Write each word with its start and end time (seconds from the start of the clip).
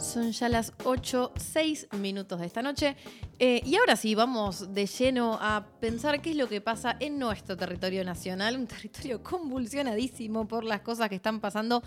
Son 0.00 0.30
ya 0.30 0.48
las 0.48 0.72
8, 0.84 1.32
6 1.36 1.88
minutos 1.98 2.38
de 2.38 2.46
esta 2.46 2.62
noche. 2.62 2.96
Eh, 3.40 3.60
y 3.64 3.76
ahora 3.76 3.96
sí, 3.96 4.14
vamos 4.14 4.72
de 4.72 4.86
lleno 4.86 5.36
a 5.40 5.66
pensar 5.80 6.22
qué 6.22 6.30
es 6.30 6.36
lo 6.36 6.48
que 6.48 6.60
pasa 6.60 6.96
en 7.00 7.18
nuestro 7.18 7.56
territorio 7.56 8.04
nacional, 8.04 8.56
un 8.56 8.66
territorio 8.68 9.22
convulsionadísimo 9.22 10.46
por 10.46 10.62
las 10.62 10.82
cosas 10.82 11.08
que 11.08 11.16
están 11.16 11.40
pasando. 11.40 11.82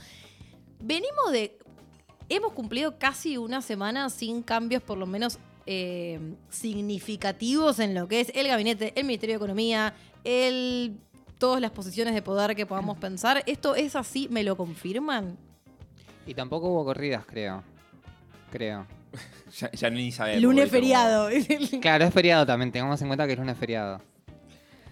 Venimos 0.80 1.32
de... 1.32 1.58
Hemos 2.28 2.52
cumplido 2.54 2.98
casi 2.98 3.38
una 3.38 3.62
semana 3.62 4.10
sin 4.10 4.44
cambios, 4.44 4.84
por 4.84 4.98
lo 4.98 5.06
menos 5.06 5.40
eh, 5.66 6.20
significativos 6.50 7.80
en 7.80 7.94
lo 7.94 8.08
que 8.08 8.22
es 8.22 8.32
el 8.36 8.48
gabinete, 8.48 8.94
el 8.96 9.06
Ministerio 9.06 9.36
de 9.36 9.38
Economía, 9.38 9.94
el, 10.24 10.98
todas 11.38 11.62
las 11.62 11.72
posiciones 11.72 12.14
de 12.14 12.22
poder 12.22 12.56
que 12.56 12.66
podamos 12.66 12.98
pensar. 13.00 13.42
¿Esto 13.46 13.76
es 13.76 13.96
así? 13.96 14.28
¿Me 14.30 14.44
lo 14.44 14.58
confirman? 14.58 15.38
Y 16.26 16.34
tampoco 16.34 16.70
hubo 16.70 16.86
corridas, 16.86 17.26
creo. 17.26 17.71
Creo. 18.52 18.86
Ya, 19.60 19.70
ya 19.72 19.90
ni 19.90 20.14
sabemos. 20.14 20.42
Lunes 20.44 20.70
feriado. 20.70 21.28
Claro, 21.82 22.06
es 22.06 22.14
feriado 22.14 22.46
también. 22.46 22.72
Tengamos 22.72 23.02
en 23.02 23.08
cuenta 23.08 23.28
que 23.28 23.34
es 23.34 23.40
lunes 23.40 23.58
feriado. 23.58 24.02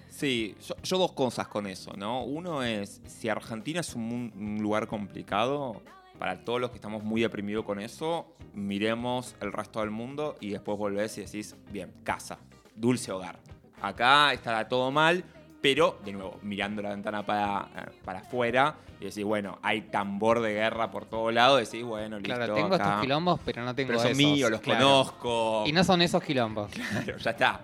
Sí, 0.10 0.54
yo, 0.68 0.76
yo 0.84 0.98
dos 0.98 1.14
cosas 1.14 1.48
con 1.48 1.66
eso, 1.66 1.94
¿no? 1.96 2.26
Uno 2.26 2.62
es, 2.62 3.02
si 3.08 3.30
Argentina 3.30 3.80
es 3.80 3.96
un, 3.96 4.34
un 4.36 4.58
lugar 4.62 4.88
complicado, 4.88 5.82
para 6.20 6.44
todos 6.44 6.60
los 6.60 6.70
que 6.72 6.76
estamos 6.76 7.04
muy 7.04 7.22
deprimidos 7.22 7.64
con 7.64 7.80
eso, 7.80 8.36
miremos 8.54 9.36
el 9.40 9.54
resto 9.54 9.80
del 9.80 9.92
mundo 9.92 10.36
y 10.42 10.50
después 10.50 10.78
volvés 10.78 11.18
y 11.18 11.22
decís, 11.22 11.56
bien, 11.72 11.94
casa, 12.04 12.38
dulce 12.76 13.14
hogar. 13.14 13.40
Acá 13.82 14.34
está 14.34 14.68
todo 14.68 14.92
mal, 14.92 15.24
pero, 15.62 16.00
de 16.06 16.14
nuevo, 16.14 16.40
mirando 16.42 16.82
la 16.82 16.90
ventana 16.90 17.26
para, 17.26 17.68
eh, 17.76 17.92
para 18.06 18.20
afuera 18.20 18.76
y 19.00 19.06
decís, 19.06 19.24
bueno, 19.24 19.60
hay 19.62 19.82
tambor 19.82 20.42
de 20.42 20.54
guerra 20.54 20.90
por 20.92 21.06
todo 21.06 21.32
lado, 21.32 21.58
decís, 21.58 21.84
bueno, 21.84 22.18
listo, 22.18 22.36
Claro, 22.36 22.54
tengo 22.56 22.76
acá. 22.76 22.84
estos 22.86 23.02
quilombos, 23.02 23.40
pero 23.46 23.64
no 23.64 23.76
tengo 23.76 23.88
Pero 23.88 24.00
son 24.00 24.12
esos. 24.12 24.18
míos, 24.18 24.52
los 24.52 24.62
claro. 24.62 24.86
conozco. 24.86 25.64
Y 25.68 25.72
no 25.72 25.84
son 25.84 26.02
esos 26.02 26.24
quilombos. 26.24 26.70
Claro, 26.72 27.18
ya 27.18 27.32
está. 27.32 27.62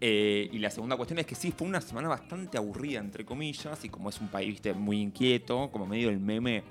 Eh, 0.00 0.48
y 0.50 0.58
la 0.58 0.70
segunda 0.70 0.96
cuestión 0.96 1.18
es 1.18 1.26
que 1.26 1.34
sí, 1.34 1.52
fue 1.52 1.68
una 1.68 1.80
semana 1.80 2.08
bastante 2.08 2.56
aburrida, 2.56 3.00
entre 3.00 3.24
comillas, 3.24 3.84
y 3.84 3.88
como 3.90 4.08
es 4.08 4.20
un 4.20 4.28
país 4.28 4.48
viste, 4.48 4.72
muy 4.72 5.00
inquieto, 5.00 5.70
como 5.70 5.86
medio 5.86 6.08
el 6.08 6.18
meme, 6.18 6.64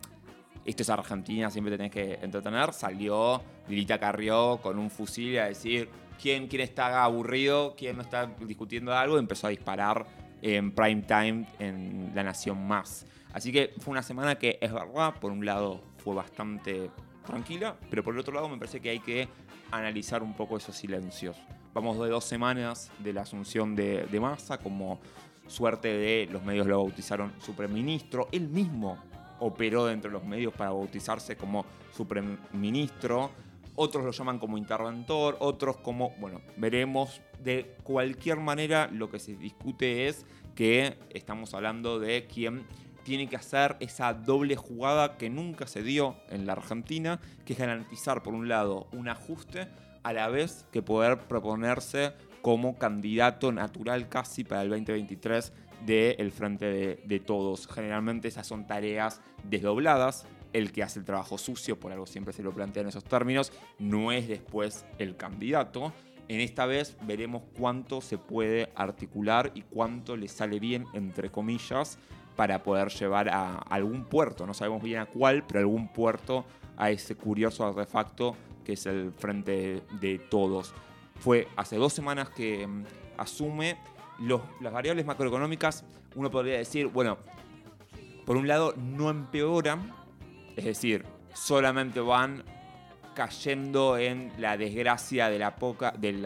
esto 0.65 0.83
es 0.83 0.89
Argentina, 0.89 1.49
siempre 1.49 1.77
tenés 1.77 1.91
que 1.91 2.19
entretener, 2.21 2.73
salió 2.73 3.41
Lilita 3.67 3.99
Carrió 3.99 4.57
con 4.61 4.77
un 4.79 4.89
fusil 4.89 5.39
a 5.39 5.45
decir 5.45 5.89
quién, 6.21 6.47
quién 6.47 6.63
está 6.63 7.03
aburrido, 7.03 7.75
quién 7.77 7.95
no 7.97 8.01
está 8.01 8.25
discutiendo 8.41 8.95
algo, 8.95 9.15
y 9.15 9.19
empezó 9.19 9.47
a 9.47 9.51
disparar 9.51 10.05
en 10.41 10.71
prime 10.71 11.01
time 11.03 11.47
en 11.59 12.11
La 12.15 12.23
Nación 12.23 12.67
Más. 12.67 13.05
Así 13.33 13.51
que 13.51 13.73
fue 13.79 13.91
una 13.91 14.03
semana 14.03 14.35
que 14.35 14.57
es 14.61 14.73
verdad, 14.73 15.15
por 15.19 15.31
un 15.31 15.45
lado 15.45 15.81
fue 15.97 16.15
bastante 16.15 16.89
tranquila, 17.25 17.75
pero 17.89 18.03
por 18.03 18.13
el 18.13 18.19
otro 18.19 18.33
lado 18.33 18.49
me 18.49 18.57
parece 18.57 18.79
que 18.79 18.89
hay 18.89 18.99
que 18.99 19.27
analizar 19.71 20.23
un 20.23 20.33
poco 20.33 20.57
esos 20.57 20.75
silencios. 20.75 21.37
Vamos 21.73 21.99
de 21.99 22.09
dos 22.09 22.25
semanas 22.25 22.91
de 22.99 23.13
la 23.13 23.21
asunción 23.21 23.75
de, 23.75 24.07
de 24.07 24.19
Massa, 24.19 24.57
como 24.57 24.99
suerte 25.47 25.89
de 25.89 26.27
los 26.31 26.43
medios 26.43 26.67
lo 26.67 26.77
bautizaron 26.77 27.33
supreministro. 27.39 28.27
Él 28.31 28.49
mismo 28.49 28.97
operó 29.39 29.85
dentro 29.85 30.09
de 30.09 30.17
los 30.17 30.25
medios 30.25 30.53
para 30.53 30.71
bautizarse 30.71 31.35
como 31.35 31.65
supreministro. 31.95 33.31
Otros 33.81 34.03
lo 34.03 34.11
llaman 34.11 34.39
como 34.39 34.57
interventor, 34.57 35.37
otros 35.39 35.77
como, 35.77 36.09
bueno, 36.19 36.41
veremos. 36.57 37.21
De 37.41 37.77
cualquier 37.83 38.41
manera, 38.41 38.89
lo 38.91 39.09
que 39.09 39.19
se 39.19 39.37
discute 39.37 40.09
es 40.09 40.25
que 40.53 40.97
estamos 41.11 41.53
hablando 41.53 41.97
de 41.97 42.27
quién 42.27 42.65
tiene 43.03 43.29
que 43.29 43.37
hacer 43.37 43.77
esa 43.79 44.13
doble 44.13 44.57
jugada 44.57 45.15
que 45.15 45.29
nunca 45.29 45.65
se 45.65 45.81
dio 45.81 46.17
en 46.29 46.45
la 46.45 46.51
Argentina, 46.51 47.21
que 47.45 47.53
es 47.53 47.59
garantizar, 47.59 48.21
por 48.21 48.33
un 48.33 48.49
lado, 48.49 48.87
un 48.91 49.07
ajuste, 49.07 49.69
a 50.03 50.11
la 50.11 50.27
vez 50.27 50.65
que 50.73 50.81
poder 50.81 51.19
proponerse 51.29 52.11
como 52.41 52.77
candidato 52.77 53.53
natural 53.53 54.09
casi 54.09 54.43
para 54.43 54.63
el 54.63 54.71
2023 54.71 55.53
del 55.85 56.31
Frente 56.33 56.65
de, 56.65 57.01
de 57.05 57.19
Todos. 57.21 57.65
Generalmente 57.65 58.27
esas 58.27 58.45
son 58.45 58.67
tareas 58.67 59.21
desdobladas. 59.45 60.27
El 60.53 60.71
que 60.71 60.81
hace 60.83 60.99
el 60.99 61.05
trabajo 61.05 61.37
sucio, 61.37 61.79
por 61.79 61.91
algo 61.91 62.05
siempre 62.07 62.33
se 62.33 62.41
lo 62.43 62.51
plantea 62.51 62.81
en 62.83 62.89
esos 62.89 63.03
términos, 63.03 63.51
no 63.77 64.11
es 64.11 64.27
después 64.27 64.85
el 64.97 65.15
candidato. 65.15 65.93
En 66.27 66.39
esta 66.41 66.65
vez 66.65 66.95
veremos 67.03 67.43
cuánto 67.57 68.01
se 68.01 68.17
puede 68.17 68.71
articular 68.75 69.51
y 69.55 69.61
cuánto 69.61 70.15
le 70.15 70.27
sale 70.27 70.59
bien, 70.59 70.85
entre 70.93 71.29
comillas, 71.31 71.97
para 72.35 72.63
poder 72.63 72.89
llevar 72.89 73.29
a 73.29 73.55
algún 73.57 74.05
puerto, 74.05 74.45
no 74.47 74.53
sabemos 74.53 74.81
bien 74.81 74.99
a 74.99 75.05
cuál, 75.07 75.43
pero 75.45 75.59
algún 75.59 75.87
puerto 75.89 76.45
a 76.77 76.89
ese 76.89 77.15
curioso 77.15 77.65
artefacto 77.65 78.35
que 78.63 78.73
es 78.73 78.85
el 78.85 79.11
frente 79.11 79.81
de 79.99 80.19
todos. 80.19 80.73
Fue 81.19 81.47
hace 81.57 81.75
dos 81.75 81.91
semanas 81.93 82.29
que 82.29 82.65
mm, 82.65 82.83
asume 83.17 83.77
los- 84.19 84.41
las 84.61 84.71
variables 84.71 85.05
macroeconómicas, 85.05 85.83
uno 86.15 86.31
podría 86.31 86.57
decir, 86.57 86.87
bueno, 86.87 87.17
por 88.25 88.37
un 88.37 88.47
lado 88.47 88.73
no 88.77 89.09
empeoran, 89.09 89.91
es 90.59 90.65
decir, 90.65 91.05
solamente 91.33 91.99
van 91.99 92.43
cayendo 93.19 93.97
en 93.97 94.31
la 94.37 94.55
desgracia 94.55 95.29
de 95.29 95.39
la 95.39 95.55
poca, 95.55 95.93
del 95.97 96.23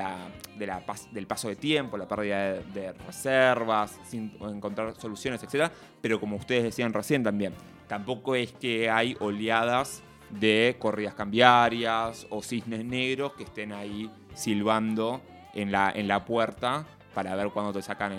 paso 1.28 1.48
de 1.48 1.56
tiempo, 1.56 1.98
la 1.98 2.08
pérdida 2.08 2.54
de, 2.54 2.94
reservas, 2.94 4.00
sin 4.06 4.32
encontrar 4.42 4.94
soluciones, 5.00 5.42
etc. 5.42 5.72
Pero 6.02 6.20
como 6.20 6.36
ustedes 6.36 6.64
decían 6.64 6.94
recién 6.94 7.24
también, 7.24 7.54
tampoco 7.88 8.36
es 8.36 8.52
que 8.52 8.92
hay 8.92 9.18
oleadas 9.20 10.04
de 10.30 10.76
corridas 10.78 11.16
cambiarias 11.16 12.28
o 12.30 12.44
cisnes 12.44 12.86
negros 12.86 13.34
que 13.34 13.44
estén 13.44 13.72
ahí 13.72 14.12
silbando 14.36 15.22
en 15.56 15.72
la, 15.72 16.26
puerta 16.26 16.86
para 17.16 17.36
ver 17.36 17.50
cuándo 17.50 17.74
te 17.74 17.82
sacan 17.82 18.12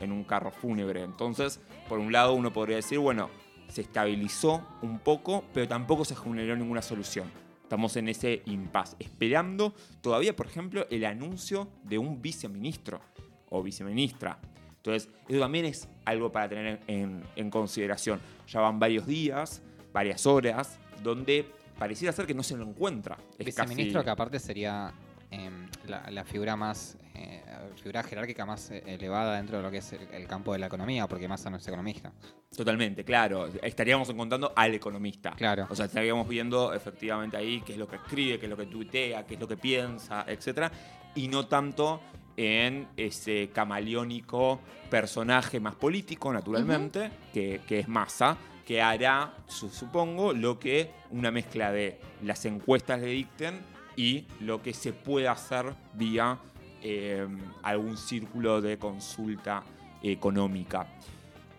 en 0.00 0.12
un 0.12 0.24
carro 0.24 0.50
fúnebre. 0.50 1.02
Entonces, 1.02 1.60
por 1.88 1.98
un 2.00 2.10
lado 2.10 2.34
uno 2.34 2.52
podría 2.52 2.76
decir, 2.76 2.98
bueno, 2.98 3.30
se 3.70 3.82
estabilizó 3.82 4.66
un 4.82 4.98
poco, 4.98 5.44
pero 5.54 5.66
tampoco 5.68 6.04
se 6.04 6.14
generó 6.16 6.56
ninguna 6.56 6.82
solución. 6.82 7.30
Estamos 7.62 7.96
en 7.96 8.08
ese 8.08 8.42
impasse, 8.46 8.96
esperando 8.98 9.74
todavía, 10.00 10.34
por 10.34 10.46
ejemplo, 10.46 10.86
el 10.90 11.04
anuncio 11.04 11.68
de 11.84 11.98
un 11.98 12.20
viceministro 12.20 13.00
o 13.48 13.62
viceministra. 13.62 14.38
Entonces, 14.78 15.08
eso 15.28 15.38
también 15.40 15.66
es 15.66 15.88
algo 16.04 16.32
para 16.32 16.48
tener 16.48 16.80
en, 16.86 17.22
en 17.36 17.50
consideración. 17.50 18.20
Ya 18.48 18.60
van 18.60 18.78
varios 18.80 19.06
días, 19.06 19.62
varias 19.92 20.26
horas, 20.26 20.78
donde 21.02 21.46
pareciera 21.78 22.12
ser 22.12 22.26
que 22.26 22.34
no 22.34 22.42
se 22.42 22.56
lo 22.56 22.64
encuentra. 22.64 23.16
Es 23.38 23.46
Viceministro 23.46 24.00
casi- 24.00 24.04
que 24.04 24.10
aparte 24.10 24.38
sería 24.40 24.92
em, 25.30 25.68
la, 25.86 26.10
la 26.10 26.24
figura 26.24 26.56
más, 26.56 26.96
eh, 27.14 27.42
figura 27.76 28.02
jerárquica 28.02 28.44
más 28.46 28.70
eh, 28.70 28.82
elevada 28.86 29.36
dentro 29.36 29.56
de 29.58 29.62
lo 29.62 29.70
que 29.70 29.78
es 29.78 29.92
el, 29.92 30.08
el 30.12 30.26
campo 30.26 30.52
de 30.52 30.58
la 30.58 30.66
economía, 30.66 31.06
porque 31.06 31.28
Massa 31.28 31.50
no 31.50 31.56
es 31.58 31.66
economista. 31.66 32.12
Totalmente, 32.56 33.04
claro. 33.04 33.48
Estaríamos 33.62 34.08
encontrando 34.10 34.52
al 34.56 34.74
economista. 34.74 35.30
Claro. 35.36 35.66
O 35.70 35.74
sea, 35.76 35.86
estaríamos 35.86 36.26
viendo 36.28 36.74
efectivamente 36.74 37.36
ahí 37.36 37.62
qué 37.64 37.72
es 37.72 37.78
lo 37.78 37.86
que 37.88 37.96
escribe, 37.96 38.38
qué 38.40 38.46
es 38.46 38.50
lo 38.50 38.56
que 38.56 38.66
tuitea, 38.66 39.24
qué 39.24 39.34
es 39.34 39.40
lo 39.40 39.46
que 39.46 39.56
piensa, 39.56 40.24
etc. 40.26 40.72
Y 41.14 41.28
no 41.28 41.46
tanto 41.46 42.00
en 42.36 42.88
ese 42.96 43.50
camaleónico 43.52 44.60
personaje 44.90 45.60
más 45.60 45.74
político, 45.74 46.32
naturalmente, 46.32 47.10
que, 47.32 47.60
que 47.66 47.80
es 47.80 47.88
Massa, 47.88 48.36
que 48.66 48.80
hará, 48.82 49.34
su- 49.46 49.68
supongo, 49.70 50.32
lo 50.32 50.58
que 50.58 50.90
una 51.10 51.30
mezcla 51.30 51.70
de 51.72 51.98
las 52.22 52.44
encuestas 52.46 53.00
le 53.00 53.08
dicten 53.08 53.60
y 54.00 54.24
lo 54.40 54.62
que 54.62 54.72
se 54.72 54.94
puede 54.94 55.28
hacer 55.28 55.74
vía 55.92 56.38
eh, 56.80 57.28
algún 57.62 57.98
círculo 57.98 58.62
de 58.62 58.78
consulta 58.78 59.62
económica. 60.02 60.86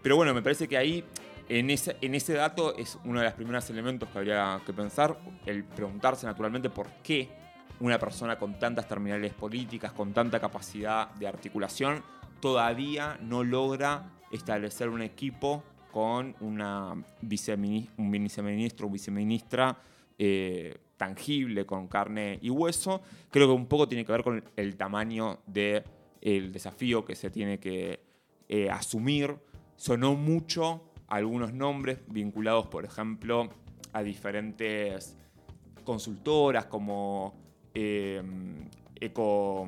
Pero 0.02 0.16
bueno, 0.16 0.34
me 0.34 0.42
parece 0.42 0.68
que 0.68 0.76
ahí, 0.76 1.04
en 1.48 1.70
ese, 1.70 1.98
en 2.02 2.16
ese 2.16 2.34
dato, 2.34 2.76
es 2.76 2.98
uno 3.06 3.20
de 3.20 3.26
los 3.26 3.36
primeros 3.36 3.70
elementos 3.70 4.10
que 4.10 4.18
habría 4.18 4.60
que 4.66 4.74
pensar, 4.74 5.20
el 5.46 5.64
preguntarse 5.64 6.26
naturalmente 6.26 6.72
por 6.72 6.88
qué 7.04 7.30
una 7.80 8.00
persona 8.00 8.40
con 8.40 8.58
tantas 8.58 8.88
terminales 8.88 9.34
políticas, 9.34 9.92
con 9.92 10.12
tanta 10.12 10.40
capacidad 10.40 11.12
de 11.12 11.28
articulación, 11.28 12.02
todavía 12.40 13.20
no 13.22 13.44
logra 13.44 14.10
establecer 14.32 14.90
un 14.90 15.04
equipo 15.04 15.64
con 15.92 16.36
una 16.40 16.96
vicemini- 17.22 17.88
un 17.98 18.10
viceministro 18.10 18.88
o 18.88 18.90
viceministra 18.90 19.78
eh, 20.18 20.76
tangible, 21.02 21.66
con 21.66 21.88
carne 21.88 22.38
y 22.44 22.52
hueso. 22.52 23.02
Creo 23.32 23.48
que 23.48 23.54
un 23.54 23.66
poco 23.66 23.88
tiene 23.88 24.06
que 24.06 24.12
ver 24.12 24.22
con 24.24 24.44
el 24.56 24.76
tamaño 24.78 25.40
del 25.48 26.52
desafío 26.52 27.04
que 27.04 27.16
se 27.16 27.32
tiene 27.32 27.60
que 27.60 28.04
eh, 28.48 28.70
asumir. 28.70 29.36
Sonó 29.78 30.14
mucho 30.14 30.92
algunos 31.08 31.54
nombres 31.54 31.98
vinculados, 32.06 32.68
por 32.68 32.86
ejemplo, 32.86 33.50
a 33.94 34.04
diferentes 34.04 35.18
consultoras 35.84 36.68
como 36.68 37.34
eh, 37.74 38.22
Eco. 39.00 39.68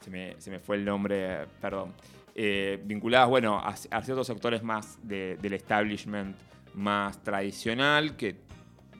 Se 0.00 0.08
me, 0.10 0.40
se 0.40 0.50
me 0.50 0.58
fue 0.58 0.76
el 0.76 0.86
nombre, 0.86 1.46
perdón. 1.60 1.92
Eh, 2.34 2.80
vinculadas, 2.82 3.28
bueno, 3.28 3.58
a, 3.58 3.76
ciertos 3.76 4.26
sectores 4.26 4.62
más 4.62 4.98
de- 5.02 5.36
del 5.36 5.52
establishment 5.52 6.34
más 6.72 7.22
tradicional 7.22 8.16
que 8.16 8.48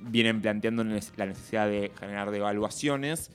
vienen 0.01 0.41
planteando 0.41 0.85
la 0.85 1.27
necesidad 1.27 1.69
de 1.69 1.93
generar 1.99 2.31
devaluaciones. 2.31 3.31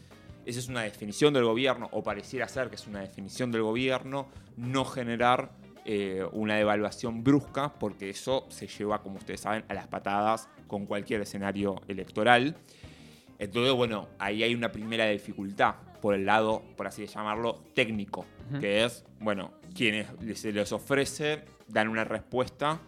Esa 0.46 0.60
es 0.60 0.68
una 0.68 0.82
definición 0.82 1.34
del 1.34 1.44
gobierno, 1.44 1.90
o 1.92 2.04
pareciera 2.04 2.48
ser 2.48 2.70
que 2.70 2.76
es 2.76 2.88
una 2.88 3.02
definición 3.02 3.52
del 3.52 3.64
gobierno, 3.64 4.28
no 4.58 4.86
generar 4.86 5.52
eh, 5.86 6.26
una 6.32 6.56
devaluación 6.56 7.24
brusca, 7.24 7.74
porque 7.74 8.10
eso 8.10 8.46
se 8.50 8.68
lleva, 8.68 9.02
como 9.02 9.18
ustedes 9.18 9.42
saben, 9.42 9.66
a 9.68 9.74
las 9.74 9.88
patadas 9.88 10.50
con 10.68 10.86
cualquier 10.86 11.22
escenario 11.22 11.82
electoral. 11.88 12.56
Entonces, 13.38 13.74
bueno, 13.74 14.08
ahí 14.18 14.44
hay 14.44 14.56
una 14.56 14.72
primera 14.72 15.08
dificultad 15.08 15.76
por 16.02 16.14
el 16.14 16.26
lado, 16.26 16.64
por 16.78 16.88
así 16.88 17.06
llamarlo, 17.06 17.64
técnico, 17.74 18.26
que 18.60 18.86
es, 18.86 19.04
bueno, 19.20 19.54
quienes 19.74 20.08
se 20.40 20.52
les 20.52 20.72
ofrece 20.72 21.44
dan 21.68 21.88
una 21.88 22.04
respuesta, 22.04 22.80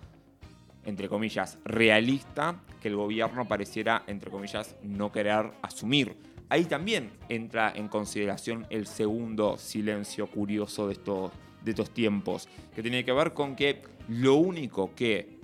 entre 0.88 1.10
comillas, 1.10 1.60
realista, 1.66 2.62
que 2.82 2.88
el 2.88 2.96
gobierno 2.96 3.46
pareciera, 3.46 4.04
entre 4.08 4.32
comillas, 4.32 4.78
no 4.82 5.12
querer 5.12 5.52
asumir. 5.62 6.16
Ahí 6.48 6.64
también 6.64 7.12
entra 7.28 7.74
en 7.76 7.90
consideración 7.90 8.66
el 8.70 8.88
segundo 8.88 9.58
silencio 9.58 10.28
curioso 10.28 10.88
de 10.88 10.94
estos, 10.94 11.32
de 11.62 11.72
estos 11.72 11.92
tiempos, 11.94 12.48
que 12.74 12.82
tiene 12.82 13.04
que 13.04 13.12
ver 13.12 13.34
con 13.34 13.58
que 13.58 13.82
lo 14.08 14.36
único 14.36 14.96
que 14.96 15.42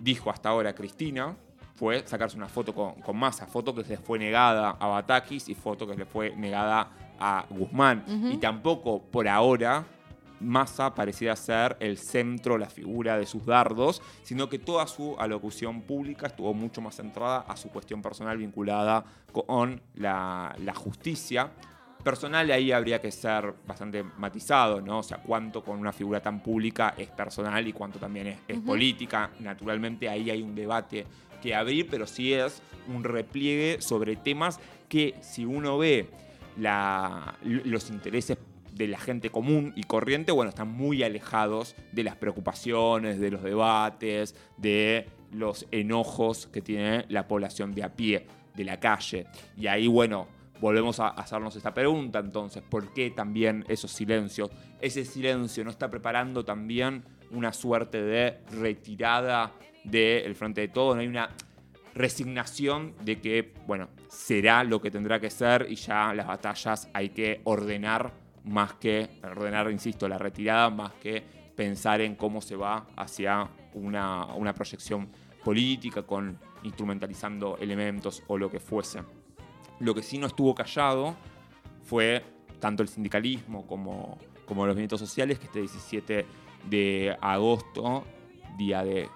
dijo 0.00 0.30
hasta 0.30 0.48
ahora 0.48 0.74
Cristina 0.74 1.36
fue 1.76 2.04
sacarse 2.04 2.36
una 2.36 2.48
foto 2.48 2.74
con, 2.74 2.94
con 2.94 3.16
Massa, 3.16 3.46
foto 3.46 3.72
que 3.72 3.84
se 3.84 3.90
le 3.90 3.98
fue 3.98 4.18
negada 4.18 4.70
a 4.70 4.86
Batakis 4.88 5.48
y 5.48 5.54
foto 5.54 5.86
que 5.86 5.92
se 5.92 6.00
le 6.00 6.06
fue 6.06 6.34
negada 6.34 6.90
a 7.20 7.46
Guzmán. 7.48 8.04
Y 8.32 8.38
tampoco 8.38 9.00
por 9.00 9.28
ahora 9.28 9.86
Massa 10.42 10.94
parecía 10.94 11.34
ser 11.36 11.76
el 11.80 11.98
centro, 11.98 12.58
la 12.58 12.68
figura 12.68 13.16
de 13.16 13.26
sus 13.26 13.44
dardos, 13.46 14.02
sino 14.22 14.48
que 14.48 14.58
toda 14.58 14.86
su 14.86 15.16
alocución 15.18 15.82
pública 15.82 16.26
estuvo 16.26 16.52
mucho 16.54 16.80
más 16.80 16.96
centrada 16.96 17.44
a 17.48 17.56
su 17.56 17.68
cuestión 17.68 18.02
personal 18.02 18.36
vinculada 18.36 19.04
con 19.32 19.80
la, 19.94 20.54
justicia. 20.74 21.50
Personal 22.02 22.50
ahí 22.50 22.72
habría 22.72 23.00
que 23.00 23.12
ser 23.12 23.54
bastante 23.66 24.02
matizado, 24.02 24.80
¿no? 24.80 24.98
O 24.98 25.02
sea, 25.02 25.18
cuánto 25.18 25.62
con 25.62 25.78
una 25.78 25.92
figura 25.92 26.20
tan 26.20 26.42
pública 26.42 26.94
es 26.98 27.08
personal 27.08 27.66
y 27.66 27.72
cuánto 27.72 27.98
también 27.98 28.38
es, 28.48 28.60
política. 28.60 29.30
Naturalmente 29.38 30.08
ahí 30.08 30.28
hay 30.28 30.42
un 30.42 30.54
debate 30.54 31.06
que 31.40 31.54
abrir, 31.54 31.88
pero 31.88 32.06
sí 32.06 32.32
es 32.32 32.60
un 32.88 33.04
repliegue 33.04 33.80
sobre 33.80 34.16
temas 34.16 34.58
que 34.88 35.14
si 35.20 35.44
uno 35.44 35.78
ve 35.78 36.10
los 37.44 37.90
intereses 37.90 38.36
de 38.74 38.88
la 38.88 38.98
gente 38.98 39.30
común 39.30 39.72
y 39.76 39.82
corriente, 39.84 40.32
bueno, 40.32 40.48
están 40.48 40.68
muy 40.68 41.02
alejados 41.02 41.76
de 41.92 42.04
las 42.04 42.16
preocupaciones, 42.16 43.20
de 43.20 43.30
los 43.30 43.42
debates, 43.42 44.34
de 44.56 45.06
los 45.30 45.66
enojos 45.70 46.46
que 46.46 46.62
tiene 46.62 47.04
la 47.08 47.26
población 47.26 47.72
de 47.72 47.84
a 47.84 47.94
pie, 47.94 48.26
de 48.54 48.64
la 48.64 48.80
calle. 48.80 49.26
Y 49.56 49.66
ahí, 49.66 49.86
bueno, 49.86 50.26
volvemos 50.60 51.00
a 51.00 51.08
hacernos 51.08 51.56
esta 51.56 51.74
pregunta 51.74 52.20
entonces, 52.20 52.62
¿por 52.62 52.92
qué 52.94 53.10
también 53.10 53.64
esos 53.68 53.90
silencios? 53.90 54.50
Ese 54.80 55.04
silencio 55.04 55.64
no 55.64 55.70
está 55.70 55.90
preparando 55.90 56.44
también 56.44 57.02
una 57.30 57.52
suerte 57.52 58.02
de 58.02 58.38
retirada 58.52 59.52
del 59.84 60.34
frente 60.34 60.60
de 60.60 60.68
todos, 60.68 60.94
no 60.94 61.00
hay 61.00 61.08
una 61.08 61.30
resignación 61.94 62.94
de 63.04 63.20
que, 63.20 63.52
bueno, 63.66 63.88
será 64.08 64.64
lo 64.64 64.80
que 64.80 64.90
tendrá 64.90 65.20
que 65.20 65.30
ser 65.30 65.66
y 65.68 65.74
ya 65.74 66.14
las 66.14 66.26
batallas 66.26 66.88
hay 66.92 67.10
que 67.10 67.40
ordenar 67.44 68.12
más 68.44 68.74
que, 68.74 69.20
ordenar, 69.22 69.70
insisto, 69.70 70.08
la 70.08 70.18
retirada, 70.18 70.70
más 70.70 70.92
que 70.94 71.22
pensar 71.54 72.00
en 72.00 72.16
cómo 72.16 72.40
se 72.40 72.56
va 72.56 72.86
hacia 72.96 73.48
una, 73.74 74.26
una 74.34 74.52
proyección 74.52 75.08
política 75.44 76.02
con 76.02 76.38
instrumentalizando 76.62 77.56
elementos 77.58 78.22
o 78.28 78.38
lo 78.38 78.50
que 78.50 78.60
fuese. 78.60 79.02
Lo 79.80 79.94
que 79.94 80.02
sí 80.02 80.18
no 80.18 80.26
estuvo 80.26 80.54
callado 80.54 81.16
fue 81.82 82.24
tanto 82.60 82.82
el 82.82 82.88
sindicalismo 82.88 83.66
como, 83.66 84.18
como 84.46 84.66
los 84.66 84.74
movimientos 84.74 85.00
sociales 85.00 85.38
que 85.38 85.46
este 85.46 85.60
17 85.60 86.26
de 86.70 87.16
agosto, 87.20 88.04
día 88.56 88.84
de 88.84 89.08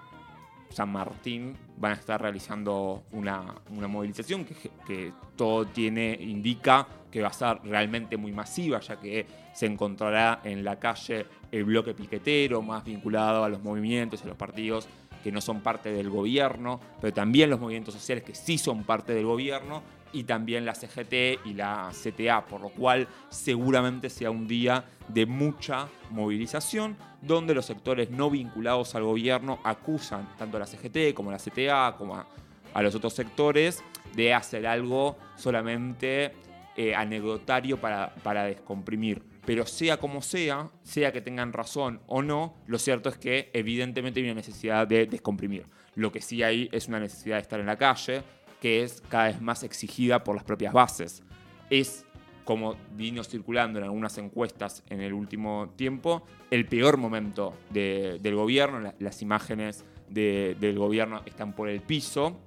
San 0.70 0.90
Martín, 0.90 1.56
van 1.78 1.92
a 1.92 1.94
estar 1.94 2.20
realizando 2.20 3.04
una, 3.12 3.54
movilización 3.70 4.44
que, 4.44 5.12
todo 5.36 5.66
tiene, 5.66 6.16
indica 6.20 6.86
que 7.10 7.20
va 7.20 7.28
a 7.28 7.32
ser 7.32 7.60
realmente 7.64 8.16
muy 8.16 8.32
masiva, 8.32 8.80
ya 8.80 8.98
que 8.98 9.26
se 9.54 9.66
encontrará 9.66 10.40
en 10.44 10.64
la 10.64 10.78
calle 10.78 11.26
el 11.52 11.64
bloque 11.64 11.94
piquetero 11.94 12.62
más 12.62 12.84
vinculado 12.84 13.44
a 13.44 13.48
los 13.48 13.62
movimientos 13.62 14.20
y 14.20 14.24
a 14.24 14.28
los 14.28 14.36
partidos 14.36 14.88
que 15.22 15.32
no 15.32 15.40
son 15.40 15.60
parte 15.60 15.90
del 15.90 16.08
gobierno, 16.08 16.80
pero 17.00 17.12
también 17.12 17.50
los 17.50 17.60
movimientos 17.60 17.94
sociales 17.94 18.24
que 18.24 18.34
sí 18.34 18.58
son 18.58 18.84
parte 18.84 19.12
del 19.12 19.26
gobierno 19.26 19.82
y 20.16 20.24
también 20.24 20.64
la 20.64 20.74
CGT 20.74 21.44
y 21.44 21.52
la 21.52 21.90
CTA, 21.92 22.46
por 22.46 22.62
lo 22.62 22.70
cual 22.70 23.06
seguramente 23.28 24.08
sea 24.08 24.30
un 24.30 24.48
día 24.48 24.82
de 25.08 25.26
mucha 25.26 25.88
movilización, 26.10 26.96
donde 27.20 27.52
los 27.54 27.66
sectores 27.66 28.10
no 28.10 28.30
vinculados 28.30 28.94
al 28.94 29.02
gobierno 29.02 29.58
acusan 29.62 30.26
tanto 30.38 30.56
a 30.56 30.60
la 30.60 30.66
CGT 30.66 31.12
como 31.12 31.28
a 31.28 31.34
la 31.34 31.38
CTA, 31.38 31.96
como 31.98 32.16
a, 32.16 32.82
los 32.82 32.94
otros 32.94 33.12
sectores, 33.12 33.84
de 34.14 34.32
hacer 34.32 34.66
algo 34.66 35.18
solamente 35.36 36.32
eh, 36.76 36.94
anecdotario 36.94 37.78
para, 37.78 38.14
para 38.22 38.44
descomprimir. 38.44 39.22
Pero 39.44 39.66
sea 39.66 39.98
como 39.98 40.22
sea, 40.22 40.70
sea 40.82 41.12
que 41.12 41.20
tengan 41.20 41.52
razón 41.52 42.00
o 42.06 42.22
no, 42.22 42.56
lo 42.66 42.78
cierto 42.78 43.10
es 43.10 43.18
que 43.18 43.50
evidentemente 43.52 44.20
hay 44.20 44.26
una 44.26 44.34
necesidad 44.34 44.86
de 44.86 45.04
descomprimir. 45.04 45.66
Lo 45.94 46.10
que 46.10 46.22
sí 46.22 46.42
hay 46.42 46.70
es 46.72 46.88
una 46.88 47.00
necesidad 47.00 47.36
de 47.36 47.42
estar 47.42 47.60
en 47.60 47.66
la 47.66 47.76
calle, 47.76 48.22
que 48.60 48.82
es 48.82 49.02
cada 49.08 49.24
vez 49.24 49.40
más 49.40 49.62
exigida 49.62 50.24
por 50.24 50.34
las 50.34 50.44
propias 50.44 50.72
bases. 50.72 51.22
Es, 51.70 52.04
como 52.44 52.76
vino 52.96 53.24
circulando 53.24 53.78
en 53.78 53.84
algunas 53.84 54.16
encuestas 54.18 54.82
en 54.88 55.00
el 55.00 55.12
último 55.12 55.72
tiempo, 55.76 56.22
el 56.50 56.66
peor 56.66 56.96
momento 56.96 57.54
del 57.70 58.34
gobierno. 58.34 58.92
las 58.98 59.22
imágenes 59.22 59.84
del 60.08 60.78
gobierno 60.78 61.22
están 61.26 61.54
por 61.54 61.68
el 61.68 61.80
piso. 61.80 62.40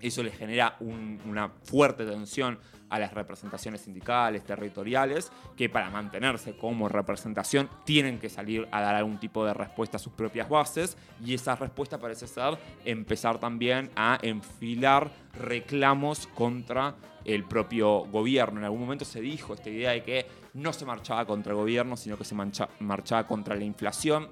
Eso 0.00 0.22
le 0.22 0.30
genera 0.30 0.76
una 0.80 1.48
fuerte 1.62 2.04
tensión 2.04 2.58
a 2.90 2.98
las 2.98 3.12
representaciones 3.12 3.82
sindicales, 3.82 4.44
territoriales, 4.44 5.32
que 5.56 5.68
para 5.68 5.90
mantenerse 5.90 6.56
como 6.56 6.88
representación 6.88 7.68
tienen 7.84 8.18
que 8.18 8.28
salir 8.28 8.68
a 8.70 8.80
dar 8.80 8.94
algún 8.94 9.18
tipo 9.18 9.44
de 9.44 9.54
respuesta 9.54 9.96
a 9.96 10.00
sus 10.00 10.12
propias 10.12 10.48
bases 10.48 10.96
y 11.24 11.34
esa 11.34 11.56
respuesta 11.56 11.98
parece 11.98 12.26
ser 12.26 12.58
empezar 12.84 13.38
también 13.38 13.90
a 13.96 14.18
enfilar 14.22 15.10
reclamos 15.38 16.26
contra 16.28 16.94
el 17.24 17.44
propio 17.44 18.00
gobierno. 18.06 18.60
En 18.60 18.64
algún 18.64 18.80
momento 18.80 19.04
se 19.04 19.20
dijo 19.20 19.54
esta 19.54 19.70
idea 19.70 19.92
de 19.92 20.02
que 20.02 20.26
no 20.52 20.72
se 20.72 20.84
marchaba 20.84 21.24
contra 21.24 21.52
el 21.52 21.58
gobierno, 21.58 21.96
sino 21.96 22.16
que 22.16 22.24
se 22.24 22.34
marchaba 22.34 23.26
contra 23.26 23.56
la 23.56 23.64
inflación 23.64 24.28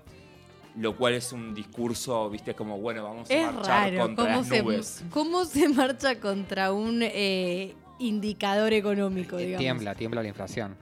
lo 0.77 0.97
cual 0.97 1.15
es 1.15 1.33
un 1.33 1.55
discurso, 1.55 2.31
viste, 2.31 2.55
como, 2.55 2.79
bueno, 2.79 3.05
vamos 3.05 3.31
a 3.31 3.53
marchar 3.53 3.97
contra 3.97 4.37
las 4.37 4.49
nubes. 4.49 5.05
¿Cómo 5.11 5.45
se 5.45 5.69
marcha 5.69 6.19
contra 6.19 6.73
un 6.73 7.03
eh, 7.03 7.75
indicador 8.03 8.73
económico, 8.73 9.37
digamos. 9.37 9.61
Tiembla, 9.61 9.95
tiembla 9.95 10.23
la 10.23 10.29
inflación. 10.29 10.77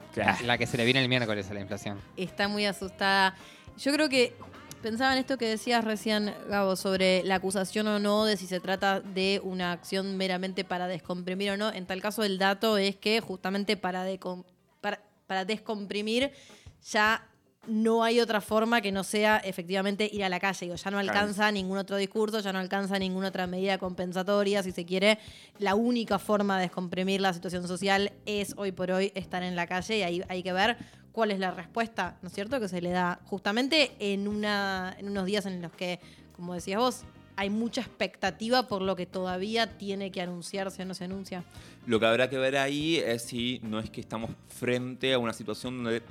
La 0.45 0.57
que 0.57 0.67
se 0.67 0.77
le 0.77 0.85
viene 0.85 1.01
el 1.01 1.09
miércoles 1.09 1.49
a 1.49 1.53
la 1.53 1.61
inflación. 1.61 1.99
Está 2.17 2.47
muy 2.47 2.65
asustada. 2.65 3.35
Yo 3.77 3.93
creo 3.93 4.09
que 4.09 4.33
pensaba 4.81 5.13
en 5.13 5.19
esto 5.19 5.37
que 5.37 5.47
decías 5.47 5.83
recién, 5.83 6.33
Gabo, 6.49 6.75
sobre 6.75 7.23
la 7.23 7.35
acusación 7.35 7.87
o 7.87 7.99
no, 7.99 8.25
de 8.25 8.37
si 8.37 8.47
se 8.47 8.59
trata 8.59 8.99
de 8.99 9.39
una 9.43 9.71
acción 9.71 10.17
meramente 10.17 10.63
para 10.63 10.87
descomprimir 10.87 11.51
o 11.51 11.57
no. 11.57 11.71
En 11.71 11.85
tal 11.85 12.01
caso, 12.01 12.23
el 12.23 12.37
dato 12.37 12.77
es 12.77 12.95
que 12.95 13.21
justamente 13.21 13.77
para, 13.77 14.05
para, 14.81 15.01
para 15.27 15.45
descomprimir 15.45 16.31
ya 16.91 17.27
no 17.67 18.03
hay 18.03 18.19
otra 18.19 18.41
forma 18.41 18.81
que 18.81 18.91
no 18.91 19.03
sea 19.03 19.37
efectivamente 19.37 20.09
ir 20.11 20.23
a 20.23 20.29
la 20.29 20.39
calle. 20.39 20.75
ya 20.75 20.91
no 20.91 20.97
alcanza 20.97 21.51
ningún 21.51 21.77
otro 21.77 21.95
discurso, 21.97 22.39
ya 22.39 22.51
no 22.51 22.59
alcanza 22.59 22.97
ninguna 22.97 23.27
otra 23.27 23.45
medida 23.45 23.77
compensatoria. 23.77 24.63
Si 24.63 24.71
se 24.71 24.85
quiere, 24.85 25.19
la 25.59 25.75
única 25.75 26.17
forma 26.17 26.57
de 26.57 26.63
descomprimir 26.63 27.21
la 27.21 27.33
situación 27.33 27.67
social 27.67 28.13
es 28.25 28.55
hoy 28.57 28.71
por 28.71 28.89
hoy 28.91 29.11
estar 29.13 29.43
en 29.43 29.55
la 29.55 29.67
calle 29.67 29.99
y 29.99 30.01
ahí 30.01 30.23
hay 30.27 30.41
que 30.41 30.53
ver 30.53 30.77
cuál 31.11 31.29
es 31.31 31.39
la 31.39 31.51
respuesta, 31.51 32.17
¿no 32.21 32.29
es 32.29 32.33
cierto?, 32.33 32.59
que 32.59 32.67
se 32.67 32.81
le 32.81 32.89
da 32.89 33.19
justamente 33.25 33.91
en, 33.99 34.27
una, 34.27 34.95
en 34.97 35.09
unos 35.09 35.25
días 35.25 35.45
en 35.45 35.61
los 35.61 35.71
que, 35.73 35.99
como 36.31 36.53
decías 36.53 36.79
vos, 36.79 37.03
hay 37.35 37.49
mucha 37.49 37.81
expectativa 37.81 38.67
por 38.67 38.81
lo 38.81 38.95
que 38.95 39.05
todavía 39.05 39.77
tiene 39.77 40.11
que 40.11 40.21
anunciarse 40.21 40.81
o 40.81 40.85
no 40.85 40.93
se 40.93 41.03
anuncia. 41.03 41.43
Lo 41.85 41.99
que 41.99 42.05
habrá 42.05 42.29
que 42.29 42.37
ver 42.37 42.57
ahí 42.57 42.97
es 42.97 43.23
si 43.23 43.59
no 43.63 43.79
es 43.79 43.89
que 43.89 44.01
estamos 44.01 44.31
frente 44.47 45.13
a 45.13 45.19
una 45.19 45.33
situación 45.33 45.83
donde 45.83 46.01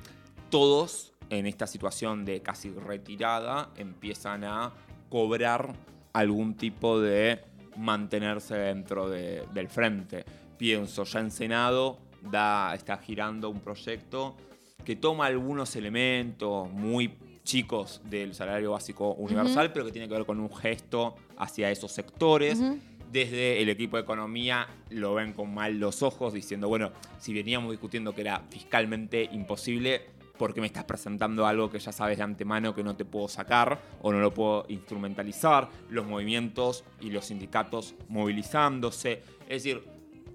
todos 0.50 1.12
en 1.30 1.46
esta 1.46 1.66
situación 1.66 2.24
de 2.24 2.42
casi 2.42 2.70
retirada 2.70 3.70
empiezan 3.76 4.44
a 4.44 4.72
cobrar 5.08 5.74
algún 6.12 6.54
tipo 6.54 7.00
de 7.00 7.40
mantenerse 7.76 8.56
dentro 8.56 9.08
del 9.08 9.68
frente. 9.68 10.24
Pienso, 10.58 11.04
ya 11.04 11.20
en 11.20 11.30
Senado 11.30 11.98
da, 12.20 12.74
está 12.74 12.98
girando 12.98 13.48
un 13.48 13.60
proyecto 13.60 14.36
que 14.84 14.96
toma 14.96 15.26
algunos 15.26 15.74
elementos 15.76 16.70
muy 16.70 17.16
chicos 17.44 18.02
del 18.04 18.34
salario 18.34 18.72
básico 18.72 19.14
universal, 19.14 19.72
pero 19.72 19.86
que 19.86 19.92
tiene 19.92 20.08
que 20.08 20.14
ver 20.14 20.26
con 20.26 20.40
un 20.40 20.54
gesto 20.54 21.16
hacia 21.38 21.70
esos 21.70 21.92
sectores. 21.92 22.60
Desde 23.10 23.60
el 23.60 23.68
equipo 23.68 23.96
de 23.96 24.04
economía 24.04 24.68
lo 24.90 25.14
ven 25.14 25.32
con 25.32 25.52
mal 25.52 25.78
los 25.80 26.02
ojos, 26.02 26.32
diciendo, 26.32 26.68
bueno, 26.68 26.92
si 27.18 27.34
veníamos 27.34 27.70
discutiendo 27.72 28.14
que 28.14 28.20
era 28.20 28.42
fiscalmente 28.50 29.28
imposible, 29.32 30.02
¿por 30.40 30.54
qué 30.54 30.62
me 30.62 30.68
estás 30.68 30.84
presentando 30.84 31.44
algo 31.44 31.68
que 31.68 31.78
ya 31.78 31.92
sabes 31.92 32.16
de 32.16 32.24
antemano 32.24 32.74
que 32.74 32.82
no 32.82 32.96
te 32.96 33.04
puedo 33.04 33.28
sacar 33.28 33.78
o 34.00 34.10
no 34.10 34.20
lo 34.20 34.32
puedo 34.32 34.64
instrumentalizar? 34.68 35.68
Los 35.90 36.06
movimientos 36.06 36.82
y 36.98 37.10
los 37.10 37.26
sindicatos 37.26 37.94
movilizándose. 38.08 39.22
Es 39.42 39.64
decir, 39.64 39.84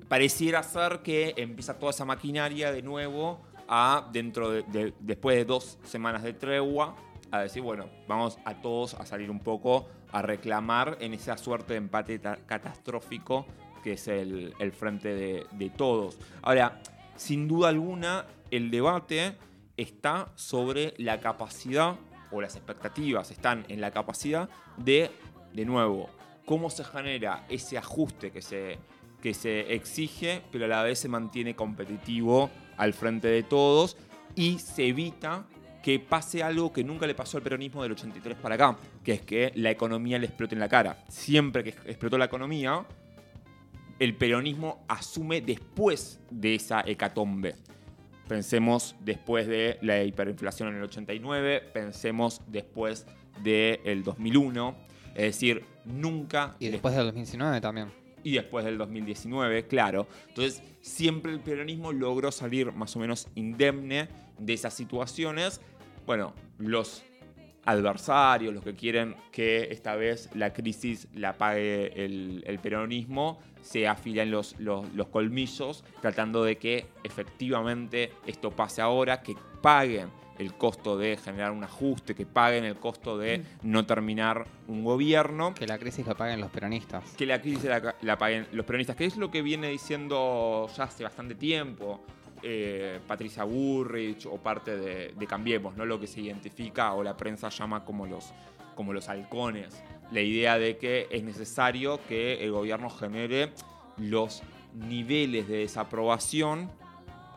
pareciera 0.07 0.61
ser 0.61 0.99
que 0.99 1.33
empieza 1.37 1.79
toda 1.79 1.89
esa 1.89 2.05
maquinaria 2.05 2.71
de 2.71 2.83
nuevo 2.83 3.39
a, 3.67 4.07
dentro 4.13 4.51
de, 4.51 4.93
después 4.99 5.37
de 5.37 5.45
dos 5.45 5.79
semanas 5.83 6.21
de 6.21 6.33
tregua, 6.33 6.95
a 7.31 7.39
decir, 7.39 7.63
bueno, 7.63 7.89
vamos 8.07 8.37
a 8.45 8.61
todos 8.61 8.93
a 8.93 9.07
salir 9.07 9.31
un 9.31 9.39
poco 9.39 9.87
a 10.11 10.21
reclamar 10.21 10.99
en 11.01 11.15
esa 11.15 11.35
suerte 11.35 11.73
de 11.73 11.77
empate 11.77 12.21
catastrófico 12.45 13.47
que 13.83 13.93
es 13.93 14.07
el, 14.07 14.53
frente 14.71 15.47
de, 15.51 15.71
todos. 15.75 16.19
Ahora, 16.43 16.79
sin 17.15 17.47
duda 17.47 17.69
alguna, 17.69 18.27
el 18.51 18.69
debate 18.69 19.35
está 19.77 20.31
sobre 20.35 20.93
la 20.97 21.19
capacidad, 21.19 21.95
o 22.31 22.41
las 22.41 22.55
expectativas 22.55 23.31
están 23.31 23.65
en 23.69 23.81
la 23.81 23.91
capacidad 23.91 24.49
de, 24.77 25.11
de 25.53 25.65
nuevo, 25.65 26.09
cómo 26.45 26.69
se 26.69 26.83
genera 26.83 27.45
ese 27.49 27.77
ajuste 27.77 28.31
que 28.31 28.41
se, 28.41 28.77
que 29.21 29.33
se 29.33 29.73
exige, 29.73 30.41
pero 30.51 30.65
a 30.65 30.67
la 30.67 30.83
vez 30.83 30.99
se 30.99 31.09
mantiene 31.09 31.55
competitivo 31.55 32.49
al 32.77 32.93
frente 32.93 33.27
de 33.27 33.43
todos 33.43 33.97
y 34.35 34.59
se 34.59 34.87
evita 34.87 35.45
que 35.81 35.99
pase 35.99 36.41
algo 36.41 36.73
que 36.73 36.83
nunca 36.83 37.05
le 37.05 37.13
pasó 37.13 37.37
al 37.37 37.43
peronismo 37.43 37.83
del 37.83 37.91
83 37.91 38.37
para 38.37 38.55
acá, 38.55 38.77
que 39.03 39.13
es 39.13 39.21
que 39.21 39.51
la 39.55 39.69
economía 39.69 40.17
le 40.17 40.25
explote 40.25 40.55
en 40.55 40.59
la 40.59 40.67
cara. 40.67 41.05
Siempre 41.09 41.63
que 41.63 41.69
explotó 41.69 42.17
la 42.17 42.25
economía, 42.25 42.83
el 43.99 44.15
peronismo 44.15 44.83
asume 44.87 45.41
después 45.41 46.19
de 46.31 46.55
esa 46.55 46.81
hecatombe. 46.81 47.55
Pensemos 48.27 48.95
después 49.01 49.47
de 49.47 49.77
la 49.81 50.03
hiperinflación 50.03 50.69
en 50.69 50.75
el 50.75 50.83
89, 50.83 51.61
pensemos 51.73 52.41
después 52.47 53.05
del 53.43 54.03
2001, 54.03 54.75
es 55.09 55.23
decir, 55.23 55.63
nunca... 55.85 56.55
Y 56.59 56.69
después 56.69 56.95
del 56.95 57.05
2019 57.05 57.61
también. 57.61 57.91
Y 58.23 58.31
después 58.31 58.65
del 58.65 58.79
2019, 58.79 59.67
claro. 59.67 60.07
Entonces, 60.27 60.63
siempre 60.81 61.31
el 61.31 61.39
peronismo 61.39 61.93
logró 61.93 62.31
salir 62.31 62.71
más 62.71 62.95
o 62.95 62.99
menos 62.99 63.27
indemne 63.35 64.07
de 64.39 64.53
esas 64.53 64.73
situaciones. 64.73 65.61
Bueno, 66.07 66.33
los 66.57 67.03
adversarios, 67.65 68.53
los 68.53 68.63
que 68.63 68.75
quieren 68.75 69.15
que 69.31 69.69
esta 69.71 69.95
vez 69.95 70.29
la 70.33 70.53
crisis 70.53 71.07
la 71.13 71.37
pague 71.37 72.05
el, 72.05 72.59
peronismo, 72.61 73.39
se 73.61 73.87
afilan 73.87 74.31
los, 74.31 74.55
los, 74.59 75.07
colmillos 75.11 75.83
tratando 76.01 76.43
de 76.43 76.57
que 76.57 76.85
efectivamente 77.03 78.11
esto 78.25 78.51
pase 78.51 78.81
ahora, 78.81 79.21
que 79.21 79.35
paguen 79.61 80.09
el 80.37 80.53
costo 80.53 80.97
de 80.97 81.17
generar 81.17 81.51
un 81.51 81.63
ajuste, 81.63 82.13
que 82.13 82.25
paguen 82.25 82.65
el 82.65 82.75
costo 82.75 83.17
de 83.17 83.39
mm. 83.39 83.43
no 83.63 83.85
terminar 83.85 84.45
un 84.67 84.83
gobierno. 84.83 85.53
Que 85.53 85.65
la 85.65 85.77
crisis 85.77 86.05
la 86.05 86.15
paguen 86.15 86.41
los 86.41 86.51
peronistas. 86.51 87.11
Que 87.17 87.25
la 87.25 87.41
crisis 87.41 87.69
la 88.01 88.17
paguen 88.17 88.47
los 88.51 88.65
peronistas, 88.65 88.95
que 88.95 89.05
es 89.05 89.17
lo 89.17 89.31
que 89.31 89.41
viene 89.41 89.69
diciendo 89.69 90.69
ya 90.75 90.83
hace 90.83 91.03
bastante 91.03 91.35
tiempo. 91.35 92.01
Eh, 92.43 92.99
Patricia 93.07 93.43
Burrich 93.43 94.25
o 94.25 94.37
parte 94.37 94.77
de, 94.77 95.27
Cambiemos, 95.27 95.75
¿no? 95.75 95.85
lo 95.85 95.99
que 95.99 96.07
se 96.07 96.21
identifica 96.21 96.93
o 96.93 97.03
la 97.03 97.17
prensa 97.17 97.49
llama 97.49 97.83
como 97.83 98.05
los, 98.05 98.33
como 98.75 98.93
los 98.93 99.09
halcones. 99.09 99.81
La 100.11 100.21
idea 100.21 100.59
de 100.59 100.77
que 100.77 101.07
es 101.09 101.23
necesario 101.23 101.99
que 102.07 102.43
el 102.43 102.51
gobierno 102.51 102.89
genere 102.89 103.51
los 103.97 104.43
niveles 104.75 105.47
de 105.47 105.57
desaprobación 105.59 106.69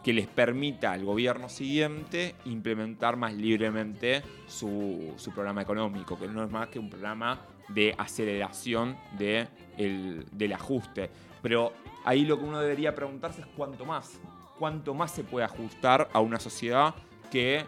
que 0.02 0.12
les 0.12 0.26
permita 0.26 0.92
al 0.92 1.04
gobierno 1.04 1.48
siguiente 1.48 2.34
implementar 2.44 3.16
más 3.16 3.34
libremente 3.34 4.22
su, 4.46 5.14
programa 5.34 5.62
económico, 5.62 6.18
que 6.18 6.28
no 6.28 6.44
es 6.44 6.50
más 6.50 6.68
que 6.68 6.78
un 6.78 6.90
programa 6.90 7.40
de 7.68 7.94
aceleración 7.96 8.96
de 9.18 9.48
del 10.32 10.52
ajuste. 10.52 11.10
Pero 11.42 11.72
ahí 12.04 12.24
lo 12.24 12.38
que 12.38 12.44
uno 12.44 12.60
debería 12.60 12.94
preguntarse 12.94 13.40
es 13.40 13.46
cuánto 13.56 13.84
más 13.84 14.20
cuánto 14.58 14.94
más 14.94 15.12
se 15.12 15.24
puede 15.24 15.44
ajustar 15.44 16.08
a 16.12 16.20
una 16.20 16.40
sociedad 16.40 16.94
que 17.30 17.64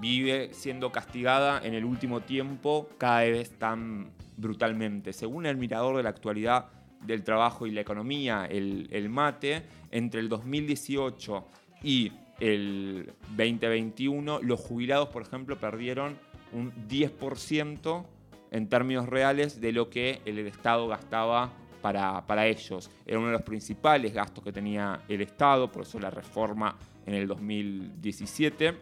vive 0.00 0.50
siendo 0.52 0.90
castigada 0.90 1.60
en 1.64 1.74
el 1.74 1.84
último 1.84 2.20
tiempo 2.20 2.88
cada 2.98 3.20
vez 3.20 3.58
tan 3.58 4.10
brutalmente. 4.36 5.12
Según 5.12 5.46
el 5.46 5.56
mirador 5.56 5.96
de 5.96 6.02
la 6.02 6.10
actualidad 6.10 6.66
del 7.04 7.22
trabajo 7.22 7.66
y 7.66 7.70
la 7.70 7.80
economía, 7.80 8.46
el, 8.46 9.08
MATE, 9.08 9.62
entre 9.90 10.20
el 10.20 10.28
2018 10.28 11.44
y 11.82 12.12
el 12.40 13.12
2021, 13.36 14.40
los 14.42 14.60
jubilados, 14.60 15.08
por 15.10 15.22
ejemplo, 15.22 15.56
perdieron 15.56 16.18
un 16.52 16.72
10% 16.88 18.06
en 18.50 18.68
términos 18.68 19.08
reales 19.08 19.60
de 19.60 19.72
lo 19.72 19.90
que 19.90 20.20
el 20.24 20.38
Estado 20.38 20.88
gastaba 20.88 21.52
para, 21.84 22.46
ellos. 22.46 22.90
Era 23.04 23.18
uno 23.18 23.26
de 23.26 23.34
los 23.34 23.42
principales 23.42 24.14
gastos 24.14 24.42
que 24.42 24.52
tenía 24.52 25.02
el 25.06 25.20
Estado, 25.20 25.70
por 25.70 25.82
eso 25.82 26.00
la 26.00 26.08
reforma 26.08 26.74
en 27.04 27.14
el 27.14 27.28
2017. 27.28 28.74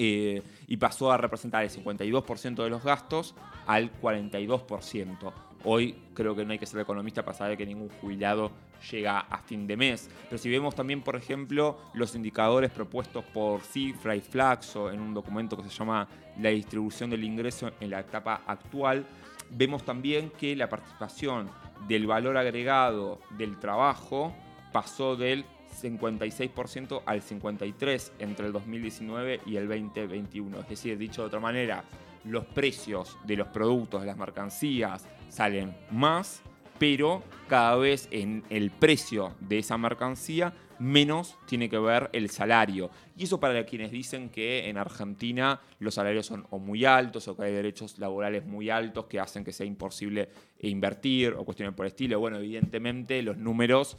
Eh, 0.00 0.42
y 0.66 0.76
pasó 0.76 1.12
a 1.12 1.16
representar 1.16 1.62
el 1.62 1.70
52% 1.70 2.62
de 2.64 2.70
los 2.70 2.82
gastos 2.82 3.36
al 3.66 3.92
42%. 4.00 5.32
Hoy 5.64 5.96
creo 6.14 6.34
que 6.34 6.44
no 6.44 6.52
hay 6.52 6.58
que 6.58 6.66
ser 6.66 6.80
economista 6.80 7.24
para 7.24 7.36
saber 7.36 7.56
que 7.56 7.66
ningún 7.66 7.88
jubilado 8.00 8.50
llega 8.90 9.20
a 9.20 9.38
fin 9.38 9.66
de 9.66 9.76
mes. 9.76 10.10
Pero 10.28 10.38
si 10.38 10.50
vemos 10.50 10.74
también, 10.74 11.02
por 11.02 11.14
ejemplo, 11.14 11.78
los 11.94 12.14
indicadores 12.16 12.70
propuestos 12.70 13.24
por 13.26 13.60
Cifra 13.60 14.14
y 14.16 14.20
Flaxo 14.20 14.90
en 14.90 15.00
un 15.00 15.14
documento 15.14 15.56
que 15.56 15.64
se 15.64 15.70
llama 15.70 16.08
La 16.40 16.50
distribución 16.50 17.10
del 17.10 17.22
ingreso 17.22 17.70
en 17.80 17.90
la 17.90 18.00
etapa 18.00 18.42
actual, 18.46 19.06
vemos 19.50 19.84
también 19.84 20.30
que 20.30 20.54
la 20.54 20.68
participación 20.68 21.50
del 21.86 22.06
valor 22.06 22.36
agregado 22.36 23.20
del 23.36 23.58
trabajo 23.58 24.34
pasó 24.72 25.16
del 25.16 25.44
56% 25.80 27.02
al 27.06 27.22
53% 27.22 28.10
entre 28.18 28.46
el 28.46 28.52
2019 28.52 29.40
y 29.46 29.56
el 29.56 29.68
2021. 29.68 30.60
Es 30.60 30.68
decir, 30.68 30.98
dicho 30.98 31.22
de 31.22 31.28
otra 31.28 31.40
manera, 31.40 31.84
los 32.24 32.44
precios 32.46 33.16
de 33.24 33.36
los 33.36 33.48
productos, 33.48 34.00
de 34.00 34.06
las 34.06 34.16
mercancías, 34.16 35.06
salen 35.28 35.76
más, 35.90 36.42
pero 36.78 37.22
cada 37.48 37.76
vez 37.76 38.08
en 38.10 38.44
el 38.50 38.70
precio 38.70 39.34
de 39.40 39.58
esa 39.58 39.78
mercancía 39.78 40.52
menos 40.78 41.36
tiene 41.46 41.68
que 41.68 41.78
ver 41.78 42.10
el 42.12 42.30
salario. 42.30 42.90
Y 43.16 43.24
eso 43.24 43.40
para 43.40 43.64
quienes 43.64 43.90
dicen 43.90 44.28
que 44.28 44.68
en 44.68 44.78
Argentina 44.78 45.60
los 45.78 45.94
salarios 45.94 46.26
son 46.26 46.46
o 46.50 46.58
muy 46.58 46.84
altos 46.84 47.28
o 47.28 47.36
que 47.36 47.44
hay 47.44 47.52
derechos 47.52 47.98
laborales 47.98 48.44
muy 48.46 48.70
altos 48.70 49.06
que 49.06 49.20
hacen 49.20 49.44
que 49.44 49.52
sea 49.52 49.66
imposible 49.66 50.28
invertir 50.60 51.34
o 51.34 51.44
cuestiones 51.44 51.74
por 51.74 51.86
el 51.86 51.90
estilo. 51.90 52.20
Bueno, 52.20 52.38
evidentemente 52.38 53.22
los 53.22 53.36
números 53.36 53.96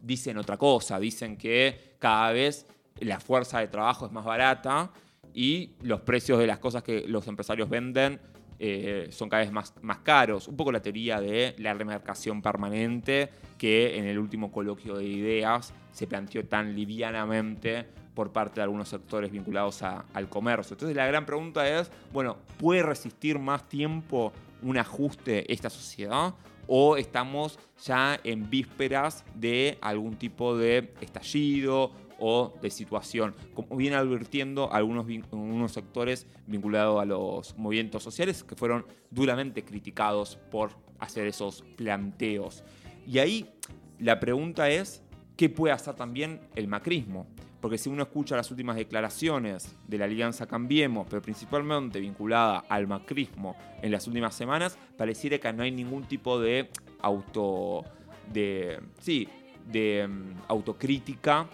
dicen 0.00 0.36
otra 0.38 0.56
cosa, 0.56 0.98
dicen 0.98 1.36
que 1.36 1.94
cada 1.98 2.32
vez 2.32 2.66
la 3.00 3.20
fuerza 3.20 3.60
de 3.60 3.68
trabajo 3.68 4.06
es 4.06 4.12
más 4.12 4.24
barata 4.24 4.90
y 5.34 5.70
los 5.82 6.00
precios 6.02 6.38
de 6.38 6.46
las 6.46 6.58
cosas 6.58 6.82
que 6.82 7.06
los 7.06 7.26
empresarios 7.26 7.68
venden 7.68 8.20
eh, 8.64 9.08
son 9.10 9.28
cada 9.28 9.42
vez 9.42 9.50
más, 9.50 9.74
más 9.82 9.98
caros. 9.98 10.46
Un 10.46 10.56
poco 10.56 10.70
la 10.70 10.80
teoría 10.80 11.20
de 11.20 11.56
la 11.58 11.74
remarcación 11.74 12.40
permanente 12.40 13.28
que 13.58 13.98
en 13.98 14.04
el 14.04 14.20
último 14.20 14.52
coloquio 14.52 14.94
de 14.94 15.04
ideas 15.04 15.74
se 15.90 16.06
planteó 16.06 16.44
tan 16.44 16.76
livianamente 16.76 17.84
por 18.14 18.30
parte 18.30 18.60
de 18.60 18.62
algunos 18.62 18.88
sectores 18.88 19.32
vinculados 19.32 19.82
al 19.82 20.28
comercio. 20.28 20.74
Entonces 20.74 20.96
la 20.96 21.06
gran 21.06 21.26
pregunta 21.26 21.68
es, 21.68 21.90
bueno, 22.12 22.36
¿puede 22.56 22.84
resistir 22.84 23.36
más 23.40 23.68
tiempo 23.68 24.32
un 24.62 24.78
ajuste 24.78 25.52
esta 25.52 25.68
sociedad? 25.68 26.32
¿O 26.68 26.96
estamos 26.96 27.58
ya 27.84 28.20
en 28.22 28.48
vísperas 28.48 29.24
de 29.34 29.76
algún 29.80 30.14
tipo 30.14 30.56
de 30.56 30.94
estallido 31.00 31.90
o 32.24 32.54
de 32.62 32.70
situación, 32.70 33.34
como 33.52 33.76
viene 33.76 33.96
advirtiendo 33.96 34.72
algunos, 34.72 35.06
algunos 35.32 35.72
sectores 35.72 36.28
vinculados 36.46 37.02
a 37.02 37.04
los 37.04 37.58
movimientos 37.58 38.04
sociales 38.04 38.44
que 38.44 38.54
fueron 38.54 38.86
duramente 39.10 39.64
criticados 39.64 40.38
por 40.52 40.70
hacer 41.00 41.26
esos 41.26 41.62
planteos. 41.76 42.62
Y 43.08 43.18
ahí 43.18 43.50
la 43.98 44.20
pregunta 44.20 44.70
es, 44.70 45.02
¿qué 45.36 45.48
puede 45.48 45.74
hacer 45.74 45.96
también 45.96 46.40
el 46.54 46.68
macrismo? 46.68 47.26
Porque 47.60 47.76
si 47.76 47.88
uno 47.88 48.04
escucha 48.04 48.36
las 48.36 48.52
últimas 48.52 48.76
declaraciones 48.76 49.74
de 49.88 49.98
la 49.98 50.04
Alianza 50.04 50.46
Cambiemos, 50.46 51.08
pero 51.10 51.20
principalmente 51.22 51.98
vinculada 51.98 52.58
al 52.68 52.86
macrismo 52.86 53.56
en 53.82 53.90
las 53.90 54.06
últimas 54.06 54.36
semanas, 54.36 54.78
pareciera 54.96 55.38
que 55.38 55.52
no 55.52 55.64
hay 55.64 55.72
ningún 55.72 56.04
tipo 56.04 56.38
de 56.38 56.70
auto. 57.00 57.84
de. 58.32 58.80
sí, 59.00 59.28
de 59.66 60.08
mm, 60.08 60.42
autocrítica 60.48 61.48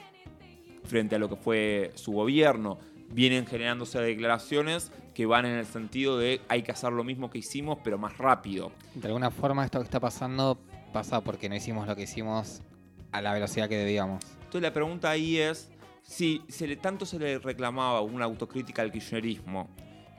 frente 0.88 1.16
a 1.16 1.18
lo 1.18 1.28
que 1.28 1.36
fue 1.36 1.92
su 1.94 2.12
gobierno. 2.12 2.78
Vienen 3.10 3.46
generándose 3.46 4.00
declaraciones 4.00 4.90
que 5.14 5.26
van 5.26 5.46
en 5.46 5.56
el 5.56 5.66
sentido 5.66 6.18
de 6.18 6.40
hay 6.48 6.62
que 6.62 6.72
hacer 6.72 6.92
lo 6.92 7.04
mismo 7.04 7.30
que 7.30 7.38
hicimos, 7.38 7.78
pero 7.82 7.98
más 7.98 8.18
rápido. 8.18 8.72
De 8.94 9.06
alguna 9.06 9.30
forma 9.30 9.64
esto 9.64 9.78
que 9.78 9.84
está 9.84 10.00
pasando 10.00 10.58
pasa 10.92 11.22
porque 11.22 11.48
no 11.48 11.54
hicimos 11.54 11.86
lo 11.86 11.96
que 11.96 12.02
hicimos 12.02 12.62
a 13.12 13.22
la 13.22 13.32
velocidad 13.32 13.68
que 13.68 13.76
debíamos. 13.76 14.22
Entonces 14.36 14.62
la 14.62 14.72
pregunta 14.72 15.10
ahí 15.10 15.38
es 15.38 15.70
si 16.02 16.42
se 16.48 16.66
le, 16.66 16.76
tanto 16.76 17.04
se 17.04 17.18
le 17.18 17.38
reclamaba 17.38 18.00
una 18.00 18.24
autocrítica 18.24 18.82
al 18.82 18.90
kirchnerismo 18.90 19.68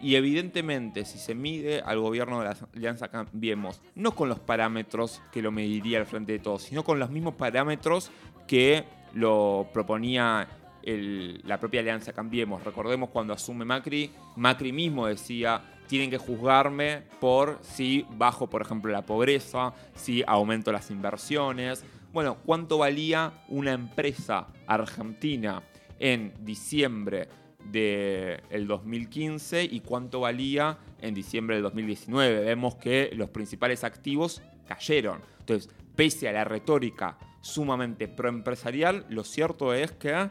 y 0.01 0.15
evidentemente 0.15 1.05
si 1.05 1.17
se 1.17 1.35
mide 1.35 1.81
al 1.81 1.99
gobierno 1.99 2.39
de 2.39 2.45
la 2.45 2.57
Alianza 2.75 3.09
Cambiemos, 3.09 3.81
no 3.95 4.15
con 4.15 4.29
los 4.29 4.39
parámetros 4.39 5.21
que 5.31 5.41
lo 5.41 5.51
mediría 5.51 5.99
al 5.99 6.05
frente 6.05 6.33
de 6.33 6.39
todos, 6.39 6.63
sino 6.63 6.83
con 6.83 6.99
los 6.99 7.09
mismos 7.09 7.35
parámetros 7.35 8.11
que 8.47 8.85
lo 9.13 9.67
proponía 9.73 10.47
la 10.83 11.59
propia 11.59 11.81
Alianza 11.81 12.13
Cambiemos. 12.13 12.63
Recordemos 12.63 13.09
cuando 13.09 13.33
asume 13.33 13.65
Macri, 13.65 14.11
Macri 14.35 14.71
mismo 14.71 15.07
decía, 15.07 15.61
tienen 15.87 16.09
que 16.09 16.17
juzgarme 16.17 17.03
por 17.19 17.59
si 17.61 18.05
bajo, 18.11 18.47
por 18.47 18.61
ejemplo, 18.61 18.91
la 18.91 19.05
pobreza, 19.05 19.73
si 19.95 20.23
aumento 20.25 20.71
las 20.71 20.91
inversiones. 20.91 21.83
Bueno, 22.13 22.37
¿cuánto 22.45 22.77
valía 22.77 23.43
una 23.49 23.73
empresa 23.73 24.47
argentina 24.67 25.63
en 25.99 26.33
diciembre 26.45 27.27
del 27.71 28.67
2015 28.67 29.63
y 29.63 29.81
cuánto 29.81 30.21
valía 30.21 30.77
en 31.01 31.13
diciembre 31.13 31.55
del 31.55 31.63
2019? 31.63 32.45
Vemos 32.45 32.75
que 32.75 33.09
los 33.13 33.29
principales 33.29 33.83
activos 33.83 34.41
cayeron. 34.67 35.21
Entonces, 35.39 35.73
pese 35.95 36.29
a 36.29 36.31
la 36.31 36.43
retórica 36.43 37.17
sumamente 37.41 38.07
proempresarial, 38.07 39.05
lo 39.09 39.23
cierto 39.23 39.73
es 39.73 39.91
que 39.93 40.29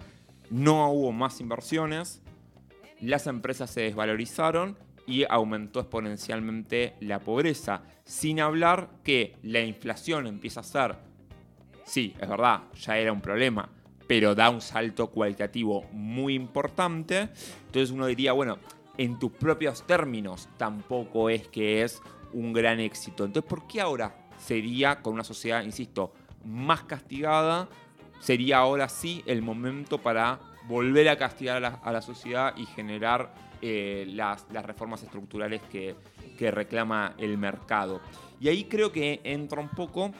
no 0.50 0.90
hubo 0.90 1.12
más 1.12 1.40
inversiones, 1.40 2.22
las 3.00 3.26
empresas 3.26 3.70
se 3.70 3.82
desvalorizaron 3.82 4.76
y 5.06 5.24
aumentó 5.28 5.80
exponencialmente 5.80 6.94
la 7.00 7.20
pobreza. 7.20 7.82
Sin 8.04 8.40
hablar 8.40 8.90
que 9.04 9.36
la 9.42 9.60
inflación 9.60 10.26
empieza 10.26 10.60
a 10.60 10.64
ser, 10.64 10.96
sí, 11.84 12.14
es 12.20 12.28
verdad, 12.28 12.62
ya 12.74 12.98
era 12.98 13.12
un 13.12 13.20
problema, 13.20 13.70
pero 14.06 14.34
da 14.34 14.50
un 14.50 14.60
salto 14.60 15.08
cualitativo 15.08 15.84
muy 15.92 16.34
importante. 16.34 17.28
Entonces 17.66 17.90
uno 17.90 18.06
diría, 18.06 18.32
bueno, 18.32 18.58
en 18.96 19.18
tus 19.18 19.32
propios 19.32 19.86
términos 19.86 20.48
tampoco 20.56 21.30
es 21.30 21.46
que 21.48 21.82
es 21.82 22.02
un 22.32 22.52
gran 22.52 22.80
éxito. 22.80 23.24
Entonces, 23.24 23.48
¿por 23.48 23.66
qué 23.66 23.80
ahora 23.80 24.14
sería 24.38 25.00
con 25.00 25.14
una 25.14 25.24
sociedad, 25.24 25.62
insisto, 25.62 26.12
más 26.44 26.82
castigada, 26.84 27.68
sería 28.20 28.58
ahora 28.58 28.88
sí 28.88 29.22
el 29.26 29.42
momento 29.42 29.98
para 29.98 30.38
volver 30.66 31.08
a 31.08 31.16
castigar 31.16 31.64
a 31.82 31.92
la, 31.92 32.02
sociedad 32.02 32.54
y 32.56 32.66
generar 32.66 33.32
eh, 33.62 34.04
las, 34.08 34.46
reformas 34.52 35.02
estructurales 35.02 35.62
que, 35.70 35.96
reclama 36.38 37.14
el 37.18 37.36
mercado. 37.36 38.00
Y 38.40 38.48
ahí 38.48 38.64
creo 38.64 38.92
que 38.92 39.20
entra 39.24 39.60
un 39.60 39.70
poco 39.70 40.12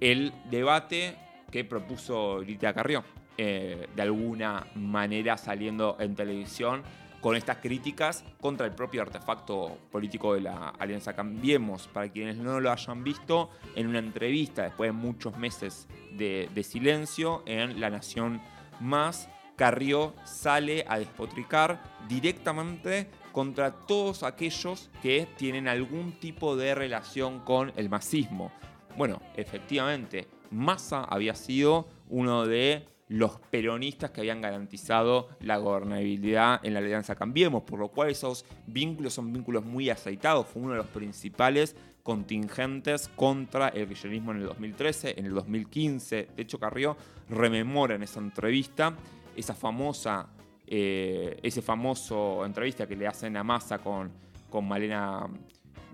el 0.00 0.32
debate 0.50 1.16
que 1.50 1.64
propuso 1.64 2.40
Lita 2.40 2.74
Carrió, 2.74 3.04
eh, 3.38 3.86
de 3.96 4.02
alguna 4.02 4.66
manera 4.74 5.38
saliendo 5.38 5.96
en 5.98 6.14
televisión 6.14 6.82
con 7.22 7.36
estas 7.36 7.58
críticas 7.58 8.24
contra 8.40 8.66
el 8.66 8.72
propio 8.72 9.00
artefacto 9.00 9.78
político 9.90 10.34
de 10.34 10.42
la 10.42 10.70
Alianza 10.70 11.14
Cambiemos. 11.14 11.86
Para 11.86 12.10
quienes 12.10 12.36
no 12.36 12.60
lo 12.60 12.70
hayan 12.70 13.04
visto, 13.04 13.48
en 13.76 13.86
una 13.86 14.00
entrevista 14.00 14.64
después 14.64 14.88
de 14.88 14.92
muchos 14.92 15.38
meses 15.38 15.86
de, 16.12 16.48
silencio 16.62 17.42
en 17.46 17.80
La 17.80 17.88
Nación 17.88 18.42
Más, 18.80 19.28
Carrió 19.56 20.14
sale 20.24 20.84
a 20.88 20.98
despotricar 20.98 21.80
directamente 22.08 23.08
contra 23.30 23.70
todos 23.70 24.24
aquellos 24.24 24.90
que 25.00 25.28
tienen 25.36 25.68
algún 25.68 26.18
tipo 26.18 26.56
de 26.56 26.74
relación 26.74 27.40
con 27.40 27.72
el 27.76 27.88
masismo. 27.88 28.50
Bueno, 28.96 29.22
efectivamente, 29.36 30.26
Massa 30.50 31.04
había 31.04 31.34
sido 31.34 31.86
uno 32.08 32.46
de 32.46 32.86
los 33.12 33.38
peronistas 33.50 34.10
que 34.10 34.22
habían 34.22 34.40
garantizado 34.40 35.28
la 35.40 35.58
gobernabilidad 35.58 36.60
en 36.64 36.72
la 36.72 36.80
Alianza 36.80 37.14
Cambiemos, 37.14 37.62
por 37.62 37.78
lo 37.78 37.88
cual 37.88 38.08
esos 38.08 38.46
vínculos 38.66 39.12
son 39.12 39.30
vínculos 39.34 39.66
muy 39.66 39.90
aceitados. 39.90 40.46
Fue 40.46 40.62
uno 40.62 40.72
de 40.72 40.78
los 40.78 40.86
principales 40.86 41.76
contingentes 42.02 43.08
contra 43.08 43.68
el 43.68 43.86
kirchnerismo 43.86 44.32
en 44.32 44.38
el 44.38 44.44
2013, 44.44 45.14
en 45.18 45.26
el 45.26 45.34
2015. 45.34 46.28
De 46.34 46.42
hecho, 46.42 46.58
Carrió 46.58 46.96
rememora 47.28 47.96
en 47.96 48.02
esa 48.02 48.18
entrevista 48.18 48.96
esa 49.36 49.54
famosa, 49.54 50.28
eh, 50.66 51.38
ese 51.42 51.60
famoso 51.60 52.46
entrevista 52.46 52.86
que 52.86 52.96
le 52.96 53.06
hacen 53.06 53.36
a 53.36 53.44
Massa 53.44 53.78
con, 53.78 54.10
con 54.48 54.66
Malena 54.66 55.28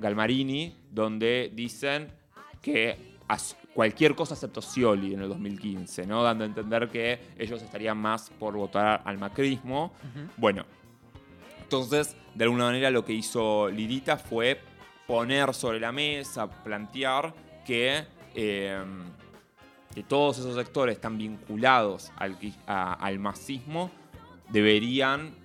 Galmarini, 0.00 0.72
donde 0.88 1.50
dicen 1.52 2.12
que 2.62 3.16
cualquier 3.78 4.16
cosa 4.16 4.34
excepto 4.34 4.60
Scioli 4.60 5.14
en 5.14 5.20
el 5.20 5.28
2015, 5.28 6.04
¿no? 6.04 6.24
Dando 6.24 6.42
a 6.42 6.48
entender 6.48 6.88
que 6.88 7.20
ellos 7.38 7.62
estarían 7.62 7.96
más 7.96 8.28
por 8.28 8.56
votar 8.56 9.02
al 9.04 9.18
macrismo. 9.18 9.92
Bueno, 10.36 10.64
entonces, 11.62 12.16
de 12.34 12.42
alguna 12.42 12.64
manera 12.64 12.90
lo 12.90 13.04
que 13.04 13.12
hizo 13.12 13.68
Lidita 13.68 14.16
fue 14.16 14.60
poner 15.06 15.54
sobre 15.54 15.78
la 15.78 15.92
mesa, 15.92 16.50
plantear 16.50 17.32
que, 17.64 18.04
em, 18.34 19.04
que 19.94 20.02
todos 20.02 20.40
esos 20.40 20.56
sectores 20.56 20.96
están 20.96 21.16
vinculados 21.16 22.10
al, 22.16 22.36
al 22.66 23.18
masismo 23.20 23.92
deberían 24.48 25.36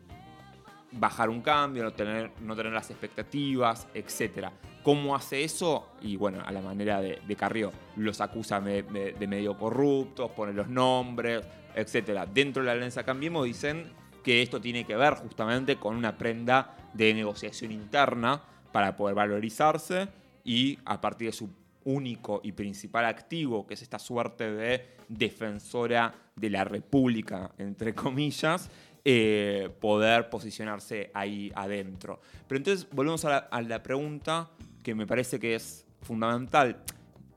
bajar 0.91 1.29
un 1.29 1.41
cambio, 1.41 1.83
no 1.83 1.93
tener, 1.93 2.31
no 2.41 2.55
tener 2.55 2.73
las 2.73 2.89
expectativas, 2.89 3.87
etc. 3.93 4.47
¿Cómo 4.83 5.15
hace 5.15 5.43
eso? 5.43 5.87
Y 6.01 6.17
bueno, 6.17 6.43
a 6.45 6.51
la 6.51 6.61
manera 6.61 7.01
de, 7.01 7.21
de 7.25 7.35
Carrió, 7.35 7.71
los 7.95 8.19
acusa 8.21 8.59
de, 8.59 9.15
medio 9.27 9.57
corruptos, 9.57 10.31
pone 10.31 10.53
los 10.53 10.67
nombres, 10.67 11.45
etc. 11.75 12.27
Dentro 12.33 12.61
de 12.61 12.67
la 12.67 12.73
alianza 12.73 13.03
Cambiemos 13.03 13.45
dicen 13.45 13.91
que 14.23 14.41
esto 14.41 14.59
tiene 14.59 14.85
que 14.85 14.95
ver 14.95 15.15
justamente 15.15 15.77
con 15.77 15.95
una 15.95 16.17
prenda 16.17 16.75
de 16.93 17.13
negociación 17.13 17.71
interna 17.71 18.41
para 18.71 18.95
poder 18.95 19.15
valorizarse 19.15 20.07
y 20.43 20.77
a 20.85 20.99
partir 20.99 21.27
de 21.27 21.33
su 21.33 21.49
único 21.85 22.41
y 22.43 22.51
principal 22.51 23.05
activo, 23.05 23.65
que 23.65 23.73
es 23.75 23.81
esta 23.81 23.99
suerte 23.99 24.51
de 24.51 24.95
defensora 25.07 26.13
de 26.35 26.49
la 26.49 26.63
República, 26.63 27.51
entre 27.57 27.93
comillas, 27.93 28.69
eh, 29.05 29.69
poder 29.81 30.29
posicionarse 30.29 31.11
ahí 31.13 31.51
adentro. 31.55 32.21
Pero 32.47 32.57
entonces 32.57 32.87
volvemos 32.91 33.25
a 33.25 33.47
la, 33.51 33.83
pregunta 33.83 34.49
que 34.83 34.93
me 34.95 35.07
parece 35.07 35.39
que 35.39 35.55
es 35.55 35.85
fundamental. 36.01 36.83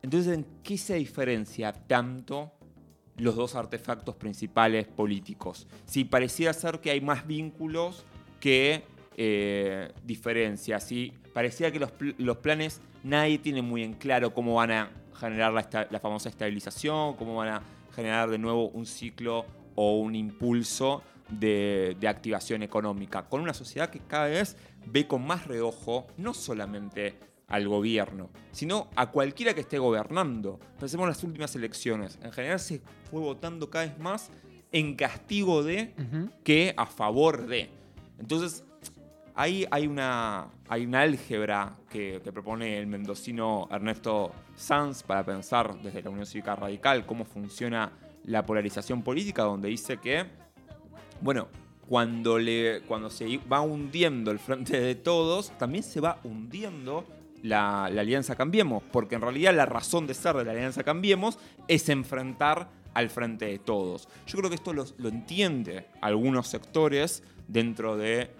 Entonces, 0.02 0.35
¿en 0.35 0.46
qué 0.62 0.76
se 0.76 0.96
diferencia 0.96 1.72
tanto 1.72 2.52
los 3.16 3.37
dos 3.37 3.54
artefactos 3.54 4.16
principales 4.16 4.87
políticos? 4.87 5.66
Si 5.87 6.04
pareciera 6.04 6.52
ser 6.52 6.80
que 6.80 6.90
hay 6.90 7.00
más 7.00 7.26
vínculos 7.26 8.04
que 8.40 8.85
eh, 9.16 9.92
diferencias, 10.04 10.85
si 10.85 11.12
parecía 11.32 11.72
que 11.72 11.78
los, 11.78 12.37
planes 12.38 12.80
nadie 13.02 13.38
tiene 13.38 13.62
muy 13.62 13.82
en 13.82 13.94
claro 13.94 14.35
cómo 14.35 14.54
van 14.54 14.70
a 14.70 14.90
generar 15.14 15.52
la, 15.52 15.88
la 15.90 16.00
famosa 16.00 16.28
estabilización, 16.28 17.16
cómo 17.16 17.37
van 17.37 17.48
a 17.48 17.62
generar 17.94 18.28
de 18.28 18.38
nuevo 18.38 18.68
un 18.68 18.85
ciclo 18.85 19.46
o 19.74 19.98
un 19.98 20.14
impulso 20.14 21.02
de, 21.28 21.96
activación 22.06 22.62
económica, 22.62 23.28
con 23.28 23.40
una 23.40 23.54
sociedad 23.54 23.90
que 23.90 24.00
cada 24.00 24.26
vez 24.26 24.56
ve 24.87 25.06
con 25.06 25.26
más 25.26 25.46
reojo 25.46 26.06
no 26.16 26.35
solamente 26.35 27.18
al 27.48 27.68
gobierno, 27.68 28.30
sino 28.52 28.88
a 28.96 29.11
cualquiera 29.11 29.54
que 29.54 29.61
esté 29.61 29.78
gobernando. 29.78 30.59
Pensemos 30.78 31.04
en 31.04 31.09
las 31.11 31.22
últimas 31.22 31.54
elecciones. 31.54 32.18
En 32.22 32.32
general 32.32 32.59
se 32.61 32.80
fue 33.11 33.20
votando 33.20 33.70
cada 33.70 33.87
vez 33.87 33.98
más 33.98 34.30
en 34.72 34.96
castigo 34.96 35.62
de 35.62 35.94
que 36.42 36.74
a 36.76 36.87
favor 36.87 37.46
de. 37.46 37.70
Entonces, 38.18 38.64
ahí 39.35 39.66
hay 39.70 39.87
una, 39.87 40.48
hay 40.68 40.87
una 40.87 41.02
álgebra 41.02 41.76
que, 41.88 42.20
que, 42.24 42.32
propone 42.32 42.78
el 42.78 42.87
mendocino 42.87 43.68
Ernesto 43.70 44.32
Sanz 44.56 45.02
para 45.02 45.24
pensar 45.24 45.80
desde 45.82 46.02
la 46.02 46.11
Unión 46.11 46.26
Cívica 46.26 46.56
Radical 46.56 47.06
cómo 47.06 47.24
funciona 47.24 47.92
la 48.24 48.44
polarización 48.44 49.02
política, 49.02 49.42
donde 49.42 49.68
dice 49.68 49.98
que 49.98 50.26
bueno, 51.20 51.48
cuando, 51.88 52.38
le, 52.38 52.82
cuando 52.82 53.11
se 53.11 53.38
va 53.50 53.61
hundiendo 53.61 54.30
el 54.30 54.38
frente 54.38 54.80
de 54.80 54.94
todos, 54.94 55.56
también 55.59 55.85
se 55.85 56.00
va 56.00 56.18
hundiendo 56.24 57.04
la, 57.42 57.85
Alianza 57.85 58.37
Cambiemos, 58.37 58.83
porque 58.92 59.14
en 59.14 59.22
realidad 59.22 59.55
la 59.55 59.66
razón 59.66 60.07
de 60.07 60.14
ser 60.14 60.37
de 60.37 60.44
la 60.44 60.53
Alianza 60.53 60.85
Cambiemos 60.85 61.38
es 61.68 61.88
enfrentar 61.88 62.68
al 62.94 63.11
frente 63.11 63.46
de 63.46 63.59
todos. 63.59 64.09
Yo 64.27 64.38
creo 64.38 64.51
que 64.51 64.57
esto 64.57 64.72
lo, 64.72 64.87
lo 64.99 65.09
entiende 65.09 65.87
algunos 66.01 66.49
sectores 66.49 67.22
dentro 67.49 67.96
de 67.96 68.31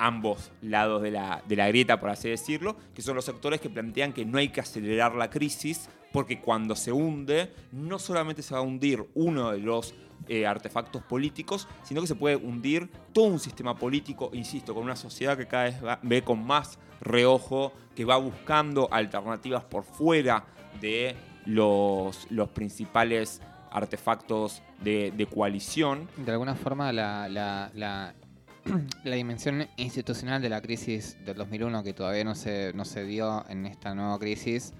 ambos 0.00 0.50
lados 0.62 1.02
de 1.02 1.10
la, 1.10 1.42
de 1.46 1.56
la, 1.56 1.68
grieta, 1.68 2.00
por 2.00 2.10
así 2.10 2.28
decirlo, 2.28 2.76
que 2.94 3.02
son 3.02 3.14
los 3.14 3.24
sectores 3.24 3.60
que 3.60 3.70
plantean 3.70 4.12
que 4.12 4.24
no 4.24 4.38
hay 4.38 4.48
que 4.48 4.60
acelerar 4.60 5.14
la 5.14 5.30
crisis, 5.30 5.88
porque 6.12 6.40
cuando 6.40 6.74
se 6.74 6.92
hunde, 6.92 7.52
no 7.72 7.98
solamente 7.98 8.42
se 8.42 8.54
va 8.54 8.60
a 8.60 8.62
hundir 8.62 9.04
uno 9.14 9.52
de 9.52 9.58
los 9.58 9.94
eh, 10.28 10.46
artefactos 10.46 11.02
políticos, 11.02 11.68
sino 11.82 12.00
que 12.00 12.06
se 12.06 12.14
puede 12.14 12.36
hundir 12.36 12.88
todo 13.12 13.26
un 13.26 13.40
sistema 13.40 13.76
político, 13.76 14.30
insisto, 14.32 14.74
con 14.74 14.84
una 14.84 14.96
sociedad 14.96 15.36
que 15.36 15.46
cada 15.46 15.64
vez 15.64 15.76
ve 16.02 16.22
con 16.22 16.44
más 16.44 16.78
reojo, 17.00 17.72
que 17.94 18.04
va 18.04 18.16
buscando 18.16 18.88
alternativas 18.92 19.64
por 19.64 19.84
fuera 19.84 20.44
de 20.80 21.16
los, 21.46 22.26
los 22.30 22.48
principales 22.50 23.40
artefactos 23.70 24.62
de, 24.82 25.28
coalición. 25.32 26.08
De 26.16 26.32
alguna 26.32 26.54
forma, 26.54 26.92
la, 26.92 28.14
la 29.04 29.16
dimensión 29.16 29.66
institucional 29.76 30.42
de 30.42 30.48
la 30.48 30.60
crisis 30.60 31.16
del 31.24 31.36
2001, 31.36 31.82
que 31.82 31.92
todavía 31.94 32.24
no 32.24 32.34
se, 32.34 32.72
no 32.74 32.84
se 32.84 33.04
dio 33.04 33.44
en 33.48 33.66
esta 33.66 33.94
nueva 33.94 34.18
crisis, 34.18 34.72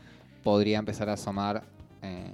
podría 0.42 0.78
empezar 0.78 1.08
a 1.08 1.14
asomar 1.14 1.64
eh, 2.02 2.30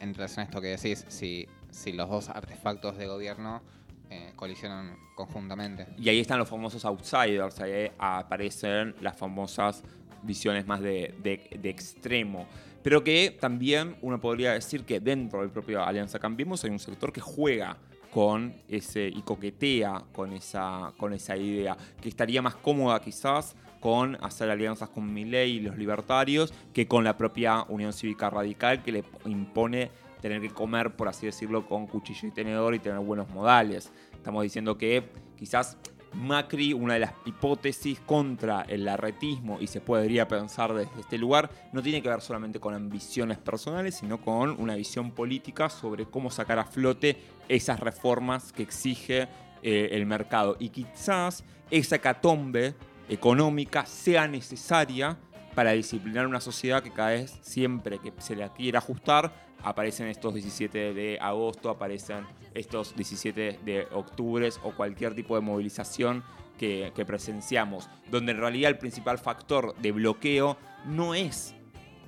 en 0.00 0.14
relación 0.14 0.40
a 0.40 0.44
esto 0.44 0.60
que 0.60 0.68
decís, 0.68 1.04
si, 1.08 1.46
si 1.70 1.92
los 1.92 2.08
dos 2.08 2.28
artefactos 2.28 2.96
de 2.98 3.06
gobierno 3.06 3.62
eh, 4.10 4.32
colisionan 4.36 4.96
conjuntamente. 5.14 5.86
Y 5.98 6.08
ahí 6.08 6.20
están 6.20 6.38
los 6.38 6.48
famosos 6.48 6.84
outsiders, 6.84 7.60
ahí 7.60 7.90
aparecen 7.98 8.94
las 9.00 9.16
famosas 9.16 9.82
visiones 10.22 10.66
más 10.66 10.80
de, 10.80 11.14
de- 11.22 11.58
de 11.60 11.70
extremo. 11.70 12.46
Pero 12.82 13.04
que 13.04 13.36
también 13.38 13.96
uno 14.02 14.20
podría 14.20 14.52
decir 14.52 14.84
que 14.84 15.00
dentro 15.00 15.40
del 15.40 15.50
propio 15.50 15.84
Alianza 15.84 16.18
Cambiemos 16.18 16.64
hay 16.64 16.70
un 16.70 16.78
sector 16.78 17.12
que 17.12 17.20
juega 17.20 17.76
con 18.12 18.54
ese 18.68 19.08
y 19.08 19.22
coquetea 19.22 20.04
con 20.12 20.32
esa, 20.32 20.92
con 20.96 21.12
esa 21.12 21.36
idea, 21.36 21.76
que 22.00 22.08
estaría 22.08 22.42
más 22.42 22.54
cómoda 22.54 23.00
quizás 23.00 23.56
con 23.80 24.16
hacer 24.22 24.50
alianzas 24.50 24.88
con 24.88 25.12
Milei 25.12 25.56
y 25.56 25.60
los 25.60 25.76
libertarios 25.76 26.52
que 26.72 26.88
con 26.88 27.04
la 27.04 27.16
propia 27.16 27.64
Unión 27.68 27.92
Cívica 27.92 28.28
Radical 28.30 28.82
que 28.82 28.92
le 28.92 29.04
impone 29.24 29.90
tener 30.20 30.40
que 30.40 30.50
comer, 30.50 30.96
por 30.96 31.08
así 31.08 31.26
decirlo, 31.26 31.66
con 31.66 31.86
cuchillo 31.86 32.28
y 32.28 32.32
tenedor 32.32 32.74
y 32.74 32.80
tener 32.80 32.98
buenos 32.98 33.28
modales. 33.30 33.92
Estamos 34.12 34.42
diciendo 34.42 34.76
que 34.76 35.04
quizás 35.36 35.76
Macri, 36.14 36.72
una 36.72 36.94
de 36.94 37.00
las 37.00 37.12
hipótesis 37.26 38.00
contra 38.00 38.62
el 38.62 38.84
larretismo, 38.84 39.58
y 39.60 39.66
se 39.66 39.80
podría 39.80 40.26
pensar 40.26 40.72
desde 40.74 41.00
este 41.00 41.18
lugar, 41.18 41.50
no 41.72 41.82
tiene 41.82 42.02
que 42.02 42.08
ver 42.08 42.20
solamente 42.20 42.60
con 42.60 42.74
ambiciones 42.74 43.38
personales, 43.38 43.96
sino 43.96 44.20
con 44.20 44.60
una 44.60 44.74
visión 44.74 45.12
política 45.12 45.68
sobre 45.68 46.06
cómo 46.06 46.30
sacar 46.30 46.58
a 46.58 46.64
flote 46.64 47.16
esas 47.48 47.80
reformas 47.80 48.52
que 48.52 48.62
exige 48.62 49.28
eh, 49.62 49.88
el 49.92 50.06
mercado. 50.06 50.56
Y 50.58 50.68
quizás 50.70 51.44
esa 51.70 51.96
hecatombe 51.96 52.74
económica 53.08 53.86
sea 53.86 54.28
necesaria 54.28 55.16
para 55.54 55.72
disciplinar 55.72 56.26
una 56.26 56.40
sociedad 56.40 56.82
que 56.82 56.92
cada 56.92 57.10
vez, 57.10 57.38
siempre 57.42 57.98
que 57.98 58.12
se 58.18 58.36
la 58.36 58.52
quiera 58.52 58.78
ajustar, 58.78 59.32
aparecen 59.64 60.06
estos 60.06 60.34
17 60.34 60.94
de 60.94 61.18
agosto, 61.20 61.70
aparecen 61.70 62.24
estos 62.54 62.94
17 62.94 63.58
de 63.64 63.88
octubre 63.92 64.48
o 64.62 64.70
cualquier 64.72 65.14
tipo 65.14 65.34
de 65.34 65.40
movilización 65.40 66.22
que, 66.58 66.92
presenciamos, 67.06 67.88
donde 68.10 68.32
en 68.32 68.38
realidad 68.38 68.70
el 68.70 68.78
principal 68.78 69.18
factor 69.18 69.74
de 69.76 69.92
bloqueo 69.92 70.56
no 70.86 71.14
es 71.14 71.54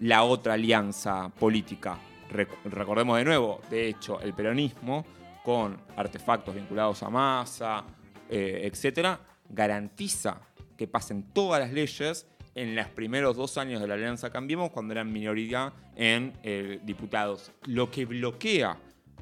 la 0.00 0.22
otra 0.24 0.54
alianza 0.54 1.28
política. 1.38 1.98
Rec- 2.30 2.48
recordemos 2.64 3.16
de 3.18 3.24
nuevo, 3.24 3.60
de 3.70 3.88
hecho, 3.88 4.20
el 4.20 4.32
peronismo, 4.34 5.04
con 5.44 5.80
artefactos 5.96 6.54
vinculados 6.54 7.02
a 7.02 7.10
masa, 7.10 7.84
eh, 8.28 8.62
etcétera, 8.64 9.20
garantiza 9.48 10.40
que 10.76 10.86
pasen 10.86 11.32
todas 11.32 11.60
las 11.60 11.72
leyes 11.72 12.26
en 12.54 12.74
los 12.74 12.86
primeros 12.88 13.36
dos 13.36 13.58
años 13.58 13.80
de 13.80 13.88
la 13.88 13.94
Alianza 13.94 14.30
Cambiemos, 14.30 14.70
cuando 14.70 14.92
eran 14.92 15.12
minoría 15.12 15.72
en 15.96 16.32
eh, 16.42 16.80
diputados. 16.82 17.52
Lo 17.66 17.90
que 17.90 18.04
bloquea 18.04 18.76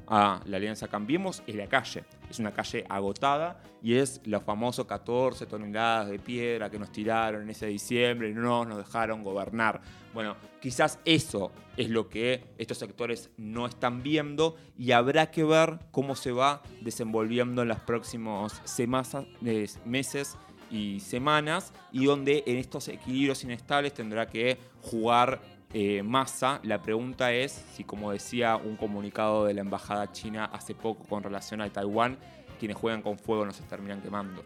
a 0.07 0.41
la 0.45 0.57
Alianza 0.57 0.87
Cambiemos 0.87 1.43
es 1.45 1.55
la 1.55 1.67
calle. 1.67 2.03
Es 2.29 2.39
una 2.39 2.51
calle 2.51 2.85
agotada 2.89 3.61
y 3.81 3.95
es 3.95 4.21
los 4.25 4.43
famosos 4.43 4.85
14 4.85 5.45
toneladas 5.47 6.09
de 6.09 6.19
piedra 6.19 6.69
que 6.69 6.77
nos 6.77 6.91
tiraron 6.91 7.41
en 7.43 7.49
ese 7.49 7.65
diciembre 7.67 8.29
y 8.29 8.33
no 8.33 8.65
nos 8.65 8.77
dejaron 8.77 9.23
gobernar. 9.23 9.81
Bueno, 10.13 10.35
quizás 10.61 10.99
eso 11.05 11.51
es 11.77 11.89
lo 11.89 12.07
que 12.09 12.43
estos 12.57 12.77
sectores 12.77 13.29
no 13.37 13.65
están 13.65 14.03
viendo 14.03 14.55
y 14.77 14.91
habrá 14.91 15.31
que 15.31 15.43
ver 15.43 15.79
cómo 15.91 16.15
se 16.15 16.31
va 16.31 16.61
desenvolviendo 16.81 17.61
en 17.63 17.69
los 17.69 17.79
próximos 17.79 18.53
semasa- 18.65 19.25
eh, 19.45 19.67
meses 19.85 20.37
y 20.71 20.99
semanas 20.99 21.73
y 21.91 22.05
donde 22.05 22.43
en 22.45 22.57
estos 22.57 22.87
equilibrios 22.89 23.43
inestables 23.43 23.93
tendrá 23.93 24.27
que 24.27 24.57
jugar 24.83 25.41
eh, 25.73 26.03
Massa. 26.03 26.59
La 26.63 26.81
pregunta 26.81 27.31
es 27.31 27.51
si, 27.73 27.83
como 27.83 28.11
decía 28.11 28.55
un 28.55 28.75
comunicado 28.75 29.45
de 29.45 29.53
la 29.53 29.61
Embajada 29.61 30.11
China 30.11 30.45
hace 30.45 30.75
poco 30.75 31.03
con 31.03 31.23
relación 31.23 31.61
a 31.61 31.69
Taiwán, 31.69 32.17
quienes 32.59 32.77
juegan 32.77 33.01
con 33.01 33.17
fuego 33.17 33.45
no 33.45 33.51
se 33.51 33.63
terminan 33.63 34.01
quemando. 34.01 34.43